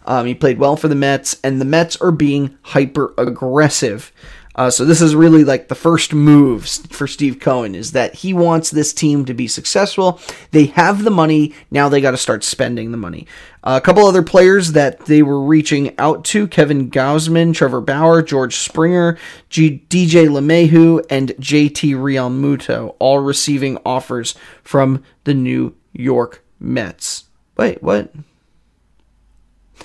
Um, 0.08 0.24
he 0.24 0.34
played 0.34 0.58
well 0.58 0.74
for 0.74 0.88
the 0.88 0.94
Mets, 0.94 1.38
and 1.44 1.60
the 1.60 1.66
Mets 1.66 1.94
are 2.00 2.10
being 2.10 2.56
hyper 2.62 3.12
aggressive. 3.18 4.10
Uh, 4.54 4.70
so 4.70 4.84
this 4.84 5.02
is 5.02 5.14
really 5.14 5.44
like 5.44 5.68
the 5.68 5.74
first 5.74 6.12
move 6.12 6.66
for 6.66 7.06
Steve 7.06 7.38
Cohen 7.38 7.76
is 7.76 7.92
that 7.92 8.14
he 8.14 8.34
wants 8.34 8.70
this 8.70 8.92
team 8.92 9.24
to 9.26 9.34
be 9.34 9.46
successful. 9.46 10.18
They 10.50 10.64
have 10.66 11.04
the 11.04 11.10
money 11.12 11.54
now; 11.70 11.88
they 11.90 12.00
got 12.00 12.12
to 12.12 12.16
start 12.16 12.42
spending 12.42 12.90
the 12.90 12.96
money. 12.96 13.26
Uh, 13.62 13.78
a 13.80 13.84
couple 13.84 14.04
other 14.06 14.22
players 14.22 14.72
that 14.72 15.04
they 15.06 15.22
were 15.22 15.40
reaching 15.42 15.96
out 15.98 16.24
to: 16.24 16.48
Kevin 16.48 16.90
Gausman, 16.90 17.54
Trevor 17.54 17.82
Bauer, 17.82 18.22
George 18.22 18.56
Springer, 18.56 19.18
G- 19.50 19.84
DJ 19.90 20.26
LeMahieu, 20.26 21.04
and 21.10 21.28
JT 21.36 21.94
Realmuto, 21.94 22.96
all 22.98 23.20
receiving 23.20 23.78
offers 23.84 24.34
from 24.64 25.04
the 25.24 25.34
New 25.34 25.76
York 25.92 26.42
Mets. 26.58 27.24
Wait, 27.58 27.80
what? 27.82 28.10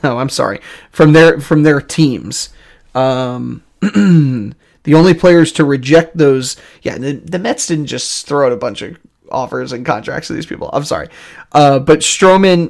No, 0.09 0.19
I'm 0.19 0.29
sorry. 0.29 0.59
From 0.91 1.13
their 1.13 1.39
from 1.39 1.63
their 1.63 1.79
teams. 1.79 2.49
Um, 2.93 3.63
the 3.81 4.93
only 4.93 5.13
players 5.13 5.51
to 5.53 5.65
reject 5.65 6.17
those, 6.17 6.57
yeah, 6.83 6.97
the, 6.97 7.13
the, 7.13 7.39
Mets 7.39 7.67
didn't 7.67 7.87
just 7.87 8.27
throw 8.27 8.45
out 8.45 8.51
a 8.51 8.57
bunch 8.57 8.81
of 8.81 8.99
offers 9.31 9.71
and 9.71 9.85
contracts 9.85 10.27
to 10.27 10.33
these 10.33 10.45
people. 10.45 10.69
I'm 10.73 10.83
sorry, 10.83 11.09
uh, 11.53 11.79
but 11.79 11.99
Stroman, 11.99 12.69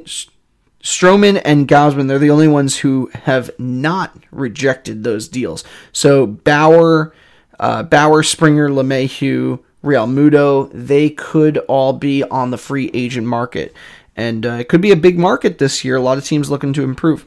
Stroman 0.82 1.42
and 1.44 1.68
Gausman, 1.68 2.08
they're 2.08 2.18
the 2.18 2.30
only 2.30 2.48
ones 2.48 2.78
who 2.78 3.10
have 3.24 3.50
not 3.58 4.16
rejected 4.30 5.04
those 5.04 5.28
deals. 5.28 5.62
So 5.92 6.26
Bauer, 6.26 7.14
uh, 7.60 7.82
Bauer, 7.82 8.22
Springer, 8.22 8.70
LeMahieu, 8.70 9.60
Realmuto, 9.84 10.70
they 10.72 11.10
could 11.10 11.58
all 11.58 11.92
be 11.92 12.24
on 12.24 12.50
the 12.50 12.58
free 12.58 12.90
agent 12.94 13.26
market 13.26 13.74
and 14.16 14.46
uh, 14.46 14.52
it 14.52 14.68
could 14.68 14.80
be 14.80 14.92
a 14.92 14.96
big 14.96 15.18
market 15.18 15.58
this 15.58 15.84
year. 15.84 15.96
A 15.96 16.00
lot 16.00 16.18
of 16.18 16.24
teams 16.24 16.50
looking 16.50 16.72
to 16.74 16.82
improve. 16.82 17.26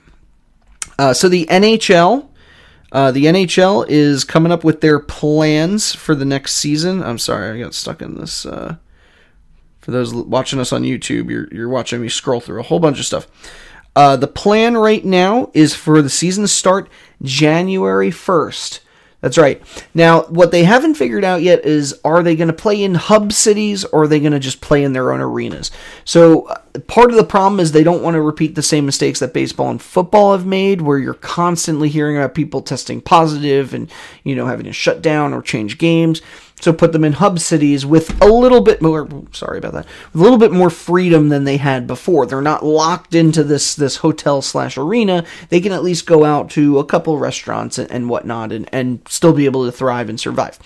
Uh, 0.98 1.14
so 1.14 1.30
the 1.30 1.46
NHL, 1.48 2.28
uh, 2.92 3.12
the 3.12 3.26
NHL 3.26 3.86
is 3.88 4.24
coming 4.24 4.52
up 4.52 4.64
with 4.64 4.82
their 4.82 5.00
plans 5.00 5.94
for 5.94 6.16
the 6.16 6.26
next 6.26 6.56
season. 6.56 7.04
I'm 7.04 7.20
sorry, 7.20 7.58
I 7.58 7.64
got 7.64 7.74
stuck 7.74 8.02
in 8.02 8.16
this. 8.16 8.46
Uh, 8.46 8.78
for 9.80 9.92
those 9.92 10.14
watching 10.14 10.60
us 10.60 10.74
on 10.74 10.84
YouTube, 10.84 11.30
you're 11.30 11.48
you're 11.52 11.70
watching 11.70 12.02
me 12.02 12.10
scroll 12.10 12.42
through 12.42 12.60
a 12.60 12.64
whole 12.64 12.80
bunch 12.80 13.00
of 13.00 13.06
stuff. 13.06 13.28
Uh, 13.96 14.16
the 14.16 14.28
plan 14.28 14.78
right 14.78 15.04
now 15.04 15.50
is 15.54 15.74
for 15.74 16.02
the 16.02 16.10
season 16.10 16.44
to 16.44 16.48
start 16.48 16.88
January 17.24 18.12
1st. 18.12 18.80
That's 19.20 19.38
right. 19.40 19.60
Now, 19.96 20.24
what 20.24 20.52
they 20.52 20.64
haven't 20.64 20.94
figured 20.94 21.24
out 21.24 21.42
yet 21.42 21.66
is 21.66 22.00
are 22.06 22.22
they 22.22 22.36
going 22.36 22.50
to 22.50 22.54
play 22.54 22.84
in 22.84 22.94
hub 22.94 23.34
cities 23.34 23.84
or 23.84 24.04
are 24.04 24.08
they 24.08 24.20
going 24.20 24.32
to 24.32 24.40
just 24.40 24.62
play 24.62 24.84
in 24.84 24.94
their 24.94 25.12
own 25.12 25.22
arenas? 25.22 25.72
So, 26.06 26.44
uh, 26.44 26.60
part 26.86 27.10
of 27.10 27.18
the 27.18 27.24
problem 27.24 27.60
is 27.60 27.72
they 27.72 27.84
don't 27.84 28.04
want 28.04 28.14
to 28.14 28.22
repeat 28.22 28.54
the 28.54 28.62
same 28.62 28.86
mistakes 28.86 29.20
that 29.20 29.34
baseball 29.34 29.72
and 29.72 29.82
football 29.82 30.34
have 30.34 30.46
made, 30.46 30.82
where 30.82 31.00
you're 31.00 31.16
constantly 31.16 31.90
hearing 31.90 32.16
about 32.16 32.36
people 32.36 32.62
testing 32.62 33.02
positive 33.02 33.74
and, 33.74 33.92
you 34.24 34.36
know, 34.36 34.46
having 34.46 34.66
to 34.66 34.74
shut 34.74 35.02
down 35.02 35.34
or 35.34 35.42
change 35.42 35.80
games. 35.80 36.22
So 36.60 36.74
put 36.74 36.92
them 36.92 37.04
in 37.04 37.14
hub 37.14 37.40
cities 37.40 37.86
with 37.86 38.20
a 38.22 38.26
little 38.26 38.62
bit 38.62 38.82
more 38.82 39.08
sorry 39.32 39.60
about 39.60 39.74
that. 39.74 39.86
A 39.86 40.18
little 40.18 40.40
bit 40.40 40.52
more 40.52 40.72
freedom 40.72 41.30
than 41.30 41.44
they 41.44 41.58
had 41.58 41.86
before. 41.86 42.26
They're 42.26 42.42
not 42.42 42.66
locked 42.66 43.14
into 43.14 43.44
this 43.44 43.76
this 43.76 43.98
hotel 43.98 44.42
slash 44.42 44.76
arena. 44.76 45.24
They 45.50 45.62
can 45.62 45.72
at 45.72 45.84
least 45.84 46.08
go 46.08 46.26
out 46.26 46.50
to 46.52 46.80
a 46.80 46.86
couple 46.86 47.18
restaurants 47.20 47.78
and, 47.78 47.92
and 47.92 48.10
whatnot 48.10 48.52
and, 48.52 48.68
and 48.74 49.02
still 49.08 49.34
be 49.34 49.46
able 49.46 49.66
to 49.66 49.72
thrive 49.72 50.10
and 50.10 50.20
survive. 50.20 50.58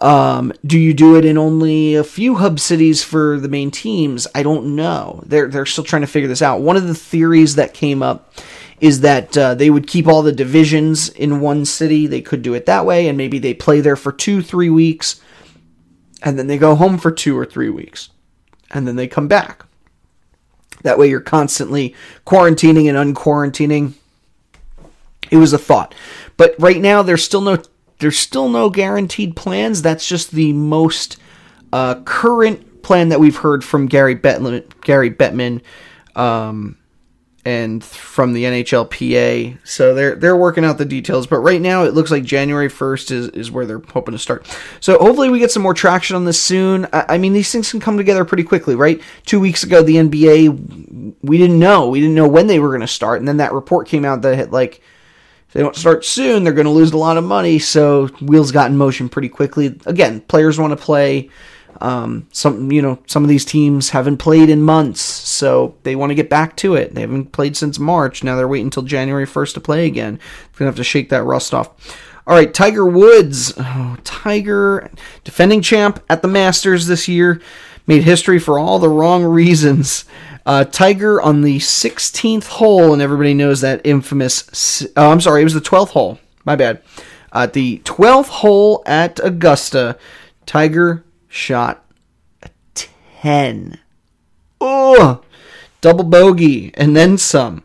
Um, 0.00 0.52
do 0.66 0.78
you 0.78 0.92
do 0.92 1.16
it 1.16 1.24
in 1.24 1.38
only 1.38 1.94
a 1.94 2.02
few 2.02 2.36
hub 2.36 2.58
cities 2.58 3.04
for 3.04 3.38
the 3.38 3.48
main 3.48 3.70
teams? 3.70 4.26
I 4.34 4.42
don't 4.42 4.74
know. 4.74 5.22
They're 5.26 5.46
they're 5.48 5.66
still 5.66 5.84
trying 5.84 6.02
to 6.02 6.08
figure 6.08 6.28
this 6.28 6.42
out. 6.42 6.60
One 6.60 6.76
of 6.76 6.88
the 6.88 6.94
theories 6.94 7.54
that 7.54 7.72
came 7.72 8.02
up 8.02 8.34
is 8.84 9.00
that 9.00 9.34
uh, 9.38 9.54
they 9.54 9.70
would 9.70 9.86
keep 9.86 10.06
all 10.06 10.20
the 10.20 10.30
divisions 10.30 11.08
in 11.08 11.40
one 11.40 11.64
city. 11.64 12.06
They 12.06 12.20
could 12.20 12.42
do 12.42 12.52
it 12.52 12.66
that 12.66 12.84
way, 12.84 13.08
and 13.08 13.16
maybe 13.16 13.38
they 13.38 13.54
play 13.54 13.80
there 13.80 13.96
for 13.96 14.12
two, 14.12 14.42
three 14.42 14.68
weeks, 14.68 15.22
and 16.22 16.38
then 16.38 16.48
they 16.48 16.58
go 16.58 16.74
home 16.74 16.98
for 16.98 17.10
two 17.10 17.34
or 17.38 17.46
three 17.46 17.70
weeks, 17.70 18.10
and 18.72 18.86
then 18.86 18.96
they 18.96 19.08
come 19.08 19.26
back. 19.26 19.64
That 20.82 20.98
way, 20.98 21.08
you're 21.08 21.22
constantly 21.22 21.94
quarantining 22.26 22.94
and 22.94 23.16
unquarantining. 23.16 23.94
It 25.30 25.38
was 25.38 25.54
a 25.54 25.58
thought, 25.58 25.94
but 26.36 26.54
right 26.58 26.78
now 26.78 27.00
there's 27.00 27.24
still 27.24 27.40
no 27.40 27.56
there's 28.00 28.18
still 28.18 28.50
no 28.50 28.68
guaranteed 28.68 29.34
plans. 29.34 29.80
That's 29.80 30.06
just 30.06 30.30
the 30.32 30.52
most 30.52 31.16
uh, 31.72 32.02
current 32.02 32.82
plan 32.82 33.08
that 33.08 33.18
we've 33.18 33.38
heard 33.38 33.64
from 33.64 33.86
Gary 33.86 34.14
Bettman. 34.14 34.70
Gary 34.82 35.10
Bettman. 35.10 35.62
Um, 36.14 36.76
and 37.44 37.84
from 37.84 38.32
the 38.32 38.44
NHLPA. 38.44 39.58
So 39.64 39.94
they're 39.94 40.14
they're 40.14 40.36
working 40.36 40.64
out 40.64 40.78
the 40.78 40.84
details, 40.84 41.26
but 41.26 41.38
right 41.38 41.60
now 41.60 41.84
it 41.84 41.94
looks 41.94 42.10
like 42.10 42.24
January 42.24 42.68
1st 42.68 43.10
is, 43.10 43.28
is 43.30 43.50
where 43.50 43.66
they're 43.66 43.82
hoping 43.90 44.12
to 44.12 44.18
start. 44.18 44.46
So 44.80 44.98
hopefully 44.98 45.28
we 45.28 45.38
get 45.38 45.50
some 45.50 45.62
more 45.62 45.74
traction 45.74 46.16
on 46.16 46.24
this 46.24 46.40
soon. 46.40 46.86
I, 46.92 47.04
I, 47.10 47.18
mean 47.18 47.32
these 47.34 47.52
things 47.52 47.70
can 47.70 47.80
come 47.80 47.98
together 47.98 48.24
pretty 48.24 48.44
quickly, 48.44 48.74
right? 48.74 49.00
Two 49.26 49.40
weeks 49.40 49.62
ago 49.62 49.82
the 49.82 49.96
NBA 49.96 51.14
we 51.22 51.38
didn't 51.38 51.58
know. 51.58 51.88
We 51.88 52.00
didn't 52.00 52.14
know 52.14 52.28
when 52.28 52.46
they 52.46 52.58
were 52.58 52.72
gonna 52.72 52.86
start, 52.86 53.18
and 53.18 53.28
then 53.28 53.36
that 53.38 53.52
report 53.52 53.88
came 53.88 54.04
out 54.04 54.22
that 54.22 54.50
like 54.50 54.80
if 55.48 55.52
they 55.52 55.60
don't 55.60 55.76
start 55.76 56.04
soon, 56.04 56.44
they're 56.44 56.52
gonna 56.54 56.70
lose 56.70 56.92
a 56.92 56.98
lot 56.98 57.18
of 57.18 57.24
money. 57.24 57.58
So 57.58 58.08
wheels 58.22 58.52
got 58.52 58.70
in 58.70 58.76
motion 58.78 59.08
pretty 59.10 59.28
quickly. 59.28 59.78
Again, 59.84 60.20
players 60.22 60.58
want 60.58 60.72
to 60.72 60.82
play. 60.82 61.30
Um, 61.80 62.28
some 62.32 62.70
you 62.70 62.82
know 62.82 62.98
some 63.06 63.22
of 63.22 63.28
these 63.28 63.44
teams 63.44 63.90
haven't 63.90 64.18
played 64.18 64.50
in 64.50 64.62
months, 64.62 65.00
so 65.00 65.74
they 65.82 65.96
want 65.96 66.10
to 66.10 66.14
get 66.14 66.30
back 66.30 66.56
to 66.58 66.74
it. 66.74 66.94
They 66.94 67.02
haven't 67.02 67.32
played 67.32 67.56
since 67.56 67.78
March. 67.78 68.22
Now 68.24 68.36
they're 68.36 68.48
waiting 68.48 68.66
until 68.66 68.82
January 68.82 69.26
first 69.26 69.54
to 69.54 69.60
play 69.60 69.86
again. 69.86 70.14
They're 70.16 70.58
gonna 70.58 70.68
have 70.68 70.76
to 70.76 70.84
shake 70.84 71.08
that 71.10 71.24
rust 71.24 71.54
off. 71.54 71.70
All 72.26 72.34
right, 72.34 72.54
Tiger 72.54 72.86
Woods, 72.86 73.52
oh, 73.58 73.98
Tiger, 74.02 74.90
defending 75.24 75.60
champ 75.60 76.02
at 76.08 76.22
the 76.22 76.28
Masters 76.28 76.86
this 76.86 77.06
year, 77.06 77.42
made 77.86 78.02
history 78.02 78.38
for 78.38 78.58
all 78.58 78.78
the 78.78 78.88
wrong 78.88 79.24
reasons. 79.24 80.06
Uh, 80.46 80.64
Tiger 80.64 81.20
on 81.20 81.42
the 81.42 81.58
16th 81.58 82.46
hole, 82.46 82.94
and 82.94 83.02
everybody 83.02 83.34
knows 83.34 83.60
that 83.60 83.82
infamous. 83.84 84.86
Oh, 84.96 85.10
I'm 85.10 85.20
sorry, 85.20 85.42
it 85.42 85.44
was 85.44 85.54
the 85.54 85.60
12th 85.60 85.90
hole. 85.90 86.18
My 86.46 86.56
bad. 86.56 86.82
At 87.32 87.52
the 87.52 87.82
12th 87.84 88.28
hole 88.28 88.82
at 88.86 89.20
Augusta, 89.22 89.98
Tiger 90.46 91.04
shot 91.34 91.84
a 92.42 92.50
10. 92.74 93.78
Oh, 94.60 95.22
double 95.80 96.04
bogey, 96.04 96.72
and 96.74 96.96
then 96.96 97.18
some. 97.18 97.64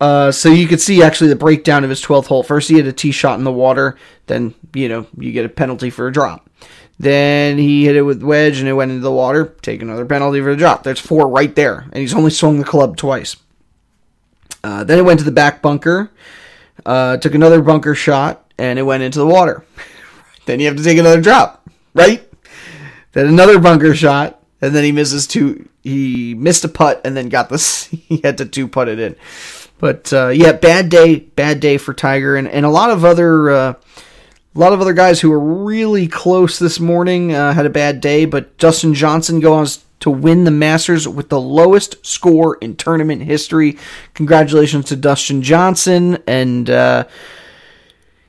Uh, 0.00 0.32
so 0.32 0.48
you 0.48 0.66
could 0.66 0.80
see 0.80 1.02
actually 1.02 1.28
the 1.28 1.36
breakdown 1.36 1.84
of 1.84 1.90
his 1.90 2.02
12th 2.02 2.26
hole. 2.26 2.42
First, 2.42 2.68
he 2.68 2.76
had 2.76 2.86
a 2.86 2.92
tee 2.92 3.12
shot 3.12 3.38
in 3.38 3.44
the 3.44 3.52
water. 3.52 3.96
Then, 4.26 4.54
you 4.74 4.88
know, 4.88 5.06
you 5.18 5.32
get 5.32 5.44
a 5.44 5.48
penalty 5.48 5.90
for 5.90 6.08
a 6.08 6.12
drop. 6.12 6.48
Then 6.98 7.58
he 7.58 7.84
hit 7.84 7.96
it 7.96 8.02
with 8.02 8.22
wedge 8.22 8.58
and 8.58 8.68
it 8.68 8.72
went 8.72 8.90
into 8.90 9.02
the 9.02 9.12
water. 9.12 9.54
Take 9.62 9.82
another 9.82 10.06
penalty 10.06 10.40
for 10.40 10.50
the 10.50 10.56
drop. 10.56 10.82
There's 10.82 11.00
four 11.00 11.28
right 11.28 11.54
there. 11.54 11.80
And 11.92 11.96
he's 11.96 12.14
only 12.14 12.30
swung 12.30 12.58
the 12.58 12.64
club 12.64 12.96
twice. 12.96 13.36
Uh, 14.64 14.84
then 14.84 14.98
it 14.98 15.04
went 15.04 15.18
to 15.20 15.24
the 15.24 15.32
back 15.32 15.62
bunker. 15.62 16.10
Uh, 16.86 17.16
took 17.16 17.34
another 17.34 17.60
bunker 17.62 17.94
shot 17.94 18.52
and 18.58 18.78
it 18.78 18.82
went 18.82 19.02
into 19.02 19.18
the 19.18 19.26
water. 19.26 19.64
then 20.46 20.60
you 20.60 20.66
have 20.66 20.76
to 20.76 20.84
take 20.84 20.98
another 20.98 21.20
drop, 21.20 21.68
right? 21.94 22.28
Then 23.12 23.26
another 23.26 23.58
bunker 23.58 23.94
shot. 23.94 24.38
And 24.60 24.74
then 24.74 24.84
he 24.84 24.92
misses 24.92 25.26
two. 25.26 25.68
He 25.82 26.34
missed 26.34 26.64
a 26.64 26.68
putt 26.68 27.00
and 27.04 27.16
then 27.16 27.28
got 27.28 27.48
this. 27.48 27.88
He 28.08 28.20
had 28.22 28.38
to 28.38 28.46
two 28.46 28.68
putt 28.68 28.88
it 28.88 29.00
in. 29.00 29.16
But 29.78 30.12
uh, 30.12 30.28
yeah, 30.28 30.52
bad 30.52 30.88
day, 30.88 31.16
bad 31.16 31.58
day 31.58 31.76
for 31.76 31.92
Tiger, 31.92 32.36
and, 32.36 32.46
and 32.46 32.64
a 32.64 32.68
lot 32.68 32.90
of 32.90 33.04
other 33.04 33.50
uh, 33.50 33.74
a 34.54 34.58
lot 34.58 34.72
of 34.72 34.80
other 34.80 34.92
guys 34.92 35.20
who 35.20 35.30
were 35.30 35.40
really 35.40 36.06
close 36.06 36.58
this 36.58 36.78
morning 36.78 37.32
uh, 37.32 37.52
had 37.52 37.66
a 37.66 37.70
bad 37.70 38.00
day. 38.00 38.24
But 38.24 38.56
Dustin 38.58 38.94
Johnson 38.94 39.40
goes 39.40 39.84
to 40.00 40.10
win 40.10 40.44
the 40.44 40.52
Masters 40.52 41.08
with 41.08 41.30
the 41.30 41.40
lowest 41.40 42.06
score 42.06 42.56
in 42.56 42.76
tournament 42.76 43.22
history. 43.22 43.76
Congratulations 44.14 44.84
to 44.86 44.96
Dustin 44.96 45.42
Johnson, 45.42 46.22
and 46.28 46.70
uh, 46.70 47.06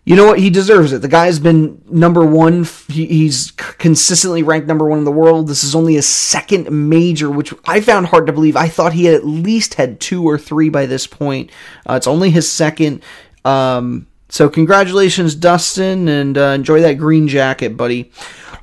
you 0.06 0.18
know 0.18 0.26
what? 0.26 0.40
He 0.40 0.50
deserves 0.50 0.92
it. 0.92 1.02
The 1.02 1.08
guy's 1.08 1.40
been 1.40 1.82
number 1.90 2.26
one. 2.26 2.66
He, 2.90 3.06
he's 3.06 3.52
consistently 3.52 4.44
ranked 4.44 4.68
number 4.68 4.86
one 4.86 5.00
in 5.00 5.06
the 5.06 5.12
world. 5.12 5.48
This 5.48 5.64
is 5.64 5.76
only 5.76 5.94
his 5.94 6.08
second 6.08 6.70
major, 6.90 7.30
which 7.30 7.54
I 7.66 7.80
found 7.80 8.08
hard 8.08 8.28
to 8.28 8.34
believe. 8.34 8.58
I 8.58 8.68
thought 8.68 8.94
he 8.94 9.06
had 9.06 9.16
at 9.16 9.26
least 9.26 9.76
had 9.76 10.02
two 10.02 10.28
or 10.28 10.38
three 10.38 10.68
by 10.68 10.88
this 10.88 11.08
point. 11.08 11.52
Uh, 11.90 11.94
it's 11.94 12.08
only 12.08 12.32
his 12.32 12.52
second. 12.52 13.02
Um, 13.46 14.08
so 14.28 14.50
congratulations, 14.50 15.36
Dustin, 15.36 16.10
and 16.10 16.38
uh, 16.38 16.54
enjoy 16.56 16.82
that 16.82 16.98
green 16.98 17.28
jacket, 17.30 17.78
buddy. 17.78 18.12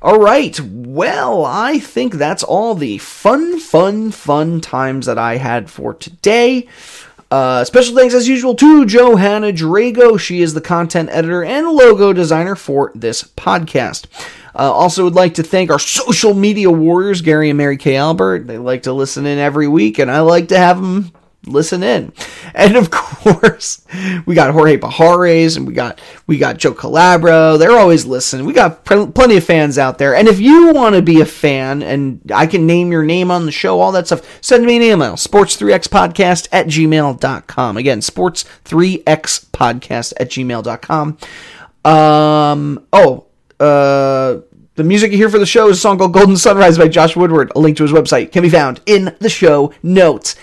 All 0.03 0.18
right. 0.18 0.59
Well, 0.61 1.44
I 1.44 1.79
think 1.79 2.14
that's 2.14 2.42
all 2.42 2.74
the 2.74 2.98
fun, 2.98 3.59
fun, 3.61 4.11
fun 4.11 4.61
times 4.61 5.07
that 5.07 5.18
I 5.18 5.37
had 5.37 5.70
for 5.70 5.94
today. 5.94 6.68
Uh, 7.31 7.64
special 7.64 7.95
thanks, 7.95 8.12
as 8.12 8.27
usual, 8.27 8.57
to 8.57 8.85
Johanna 8.85 9.53
Drago. 9.53 10.19
She 10.19 10.43
is 10.43 10.53
the 10.53 10.61
content 10.61 11.11
editor 11.12 11.45
and 11.45 11.69
logo 11.69 12.12
designer 12.12 12.57
for 12.57 12.90
this 12.95 13.23
podcast. 13.23 14.07
Uh, 14.53 14.73
also, 14.73 15.05
would 15.05 15.14
like 15.14 15.35
to 15.35 15.45
thank 15.45 15.71
our 15.71 15.79
social 15.79 16.35
media 16.35 16.71
warriors, 16.71 17.23
Gary 17.23 17.51
and 17.51 17.57
Mary 17.57 17.77
Kay 17.77 17.97
Albert. 17.97 18.49
They 18.49 18.59
like 18.59 18.83
to 18.83 18.93
listen 18.93 19.27
in 19.27 19.38
every 19.38 19.69
week, 19.69 20.01
and 20.01 20.11
I 20.11 20.21
like 20.21 20.49
to 20.49 20.59
have 20.59 20.81
them 20.81 21.12
listen 21.46 21.83
in. 21.83 22.12
And 22.53 22.74
of 22.76 22.90
course, 22.90 23.87
we 24.26 24.35
got 24.35 24.53
Jorge 24.53 24.76
Pajares 24.76 25.57
and 25.57 25.68
we 25.68 25.72
got 25.72 26.00
we 26.26 26.37
got 26.37 26.59
Joe 26.59 26.74
Calabro. 26.74 27.57
They're 27.57 27.79
always 27.79 28.05
listening. 28.05 28.44
We 28.44 28.53
got 28.53 28.85
pl- 28.85 29.12
plenty 29.12 29.37
of 29.37 29.44
fans 29.44 29.79
out 29.79 29.98
there. 29.98 30.16
And 30.16 30.26
if 30.26 30.40
you 30.40 30.72
want 30.72 30.96
to 30.96 31.03
be 31.03 31.20
a 31.20 31.24
fan 31.24 31.81
and 31.81 32.20
I 32.35 32.48
can 32.48 32.66
name 32.66 32.90
your 32.90 33.05
name 33.05 33.31
on 33.31 33.46
the 33.46 33.53
show, 33.53 33.81
all 33.81 33.92
that 33.92 34.09
stuff, 34.09 34.44
send 34.44 34.66
me 34.66 34.79
an 34.79 34.83
email, 34.83 35.12
sports3xpodcast 35.12 36.48
at 36.50 36.66
gmail.com. 36.66 37.76
Again, 37.76 38.00
sports3xpodcast 38.00 40.12
at 40.18 40.29
gmail.com. 40.29 41.18
Um, 41.85 42.85
oh, 42.92 43.26
uh, 43.61 44.40
the 44.74 44.85
music 44.85 45.12
you 45.12 45.18
hear 45.18 45.31
for 45.31 45.38
the 45.38 45.46
show 45.46 45.68
is 45.68 45.76
a 45.76 45.81
song 45.81 45.98
called 45.98 46.14
Golden 46.14 46.37
Sunrise 46.37 46.79
by 46.79 46.88
Josh 46.88 47.14
Woodward. 47.14 47.53
A 47.55 47.61
link 47.61 47.76
to 47.76 47.85
his 47.85 47.92
website 47.92 48.33
can 48.33 48.42
be 48.42 48.50
found 48.50 48.81
in 48.87 49.14
the 49.20 49.29
show 49.29 49.72
notes. 49.85 50.35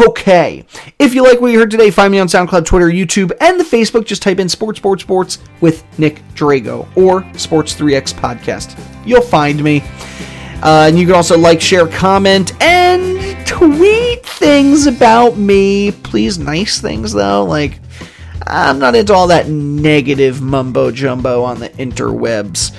Okay. 0.00 0.64
If 0.98 1.14
you 1.14 1.22
like 1.22 1.40
what 1.40 1.50
you 1.50 1.58
heard 1.58 1.70
today, 1.70 1.90
find 1.90 2.12
me 2.12 2.18
on 2.18 2.26
SoundCloud, 2.26 2.66
Twitter, 2.66 2.88
YouTube, 2.88 3.32
and 3.40 3.58
the 3.58 3.64
Facebook. 3.64 4.04
Just 4.04 4.22
type 4.22 4.38
in 4.38 4.48
Sports, 4.48 4.78
Sports, 4.78 5.02
Sports 5.02 5.38
with 5.60 5.84
Nick 5.98 6.22
Drago 6.34 6.86
or 6.96 7.26
Sports 7.36 7.74
3X 7.74 8.12
Podcast. 8.14 8.78
You'll 9.06 9.22
find 9.22 9.62
me. 9.62 9.82
Uh, 10.62 10.86
and 10.88 10.98
you 10.98 11.06
can 11.06 11.14
also 11.14 11.38
like, 11.38 11.60
share, 11.60 11.86
comment, 11.86 12.52
and 12.62 13.46
tweet 13.46 14.26
things 14.26 14.86
about 14.86 15.36
me. 15.38 15.92
Please, 15.92 16.38
nice 16.38 16.80
things 16.80 17.12
though. 17.12 17.44
Like, 17.44 17.80
I'm 18.46 18.78
not 18.78 18.94
into 18.94 19.14
all 19.14 19.28
that 19.28 19.48
negative 19.48 20.40
mumbo 20.40 20.90
jumbo 20.90 21.42
on 21.42 21.60
the 21.60 21.68
interwebs. 21.70 22.74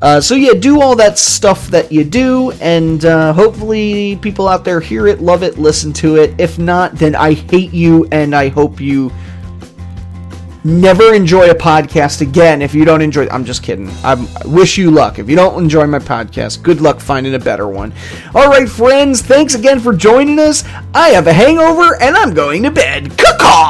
Uh, 0.00 0.20
so 0.20 0.34
yeah, 0.34 0.52
do 0.52 0.80
all 0.80 0.94
that 0.96 1.18
stuff 1.18 1.66
that 1.68 1.90
you 1.90 2.04
do, 2.04 2.52
and 2.60 3.04
uh, 3.04 3.32
hopefully 3.32 4.16
people 4.16 4.46
out 4.46 4.64
there 4.64 4.80
hear 4.80 5.06
it, 5.06 5.20
love 5.20 5.42
it, 5.42 5.58
listen 5.58 5.92
to 5.92 6.16
it. 6.16 6.34
If 6.38 6.58
not, 6.58 6.94
then 6.94 7.14
I 7.14 7.34
hate 7.34 7.72
you, 7.72 8.06
and 8.12 8.34
I 8.34 8.48
hope 8.48 8.80
you 8.80 9.10
never 10.64 11.14
enjoy 11.14 11.50
a 11.50 11.54
podcast 11.54 12.20
again. 12.20 12.62
If 12.62 12.74
you 12.74 12.84
don't 12.84 13.02
enjoy, 13.02 13.26
I'm 13.28 13.44
just 13.44 13.62
kidding. 13.62 13.90
I'm, 14.04 14.28
I 14.36 14.46
wish 14.46 14.78
you 14.78 14.90
luck. 14.90 15.18
If 15.18 15.28
you 15.28 15.36
don't 15.36 15.60
enjoy 15.60 15.86
my 15.86 15.98
podcast, 15.98 16.62
good 16.62 16.80
luck 16.80 17.00
finding 17.00 17.34
a 17.34 17.38
better 17.38 17.68
one. 17.68 17.92
All 18.34 18.48
right, 18.48 18.68
friends, 18.68 19.22
thanks 19.22 19.54
again 19.54 19.80
for 19.80 19.94
joining 19.94 20.38
us. 20.38 20.64
I 20.94 21.10
have 21.10 21.26
a 21.26 21.32
hangover, 21.32 22.00
and 22.00 22.16
I'm 22.16 22.34
going 22.34 22.62
to 22.64 22.70
bed. 22.70 23.16
Caw 23.18 23.67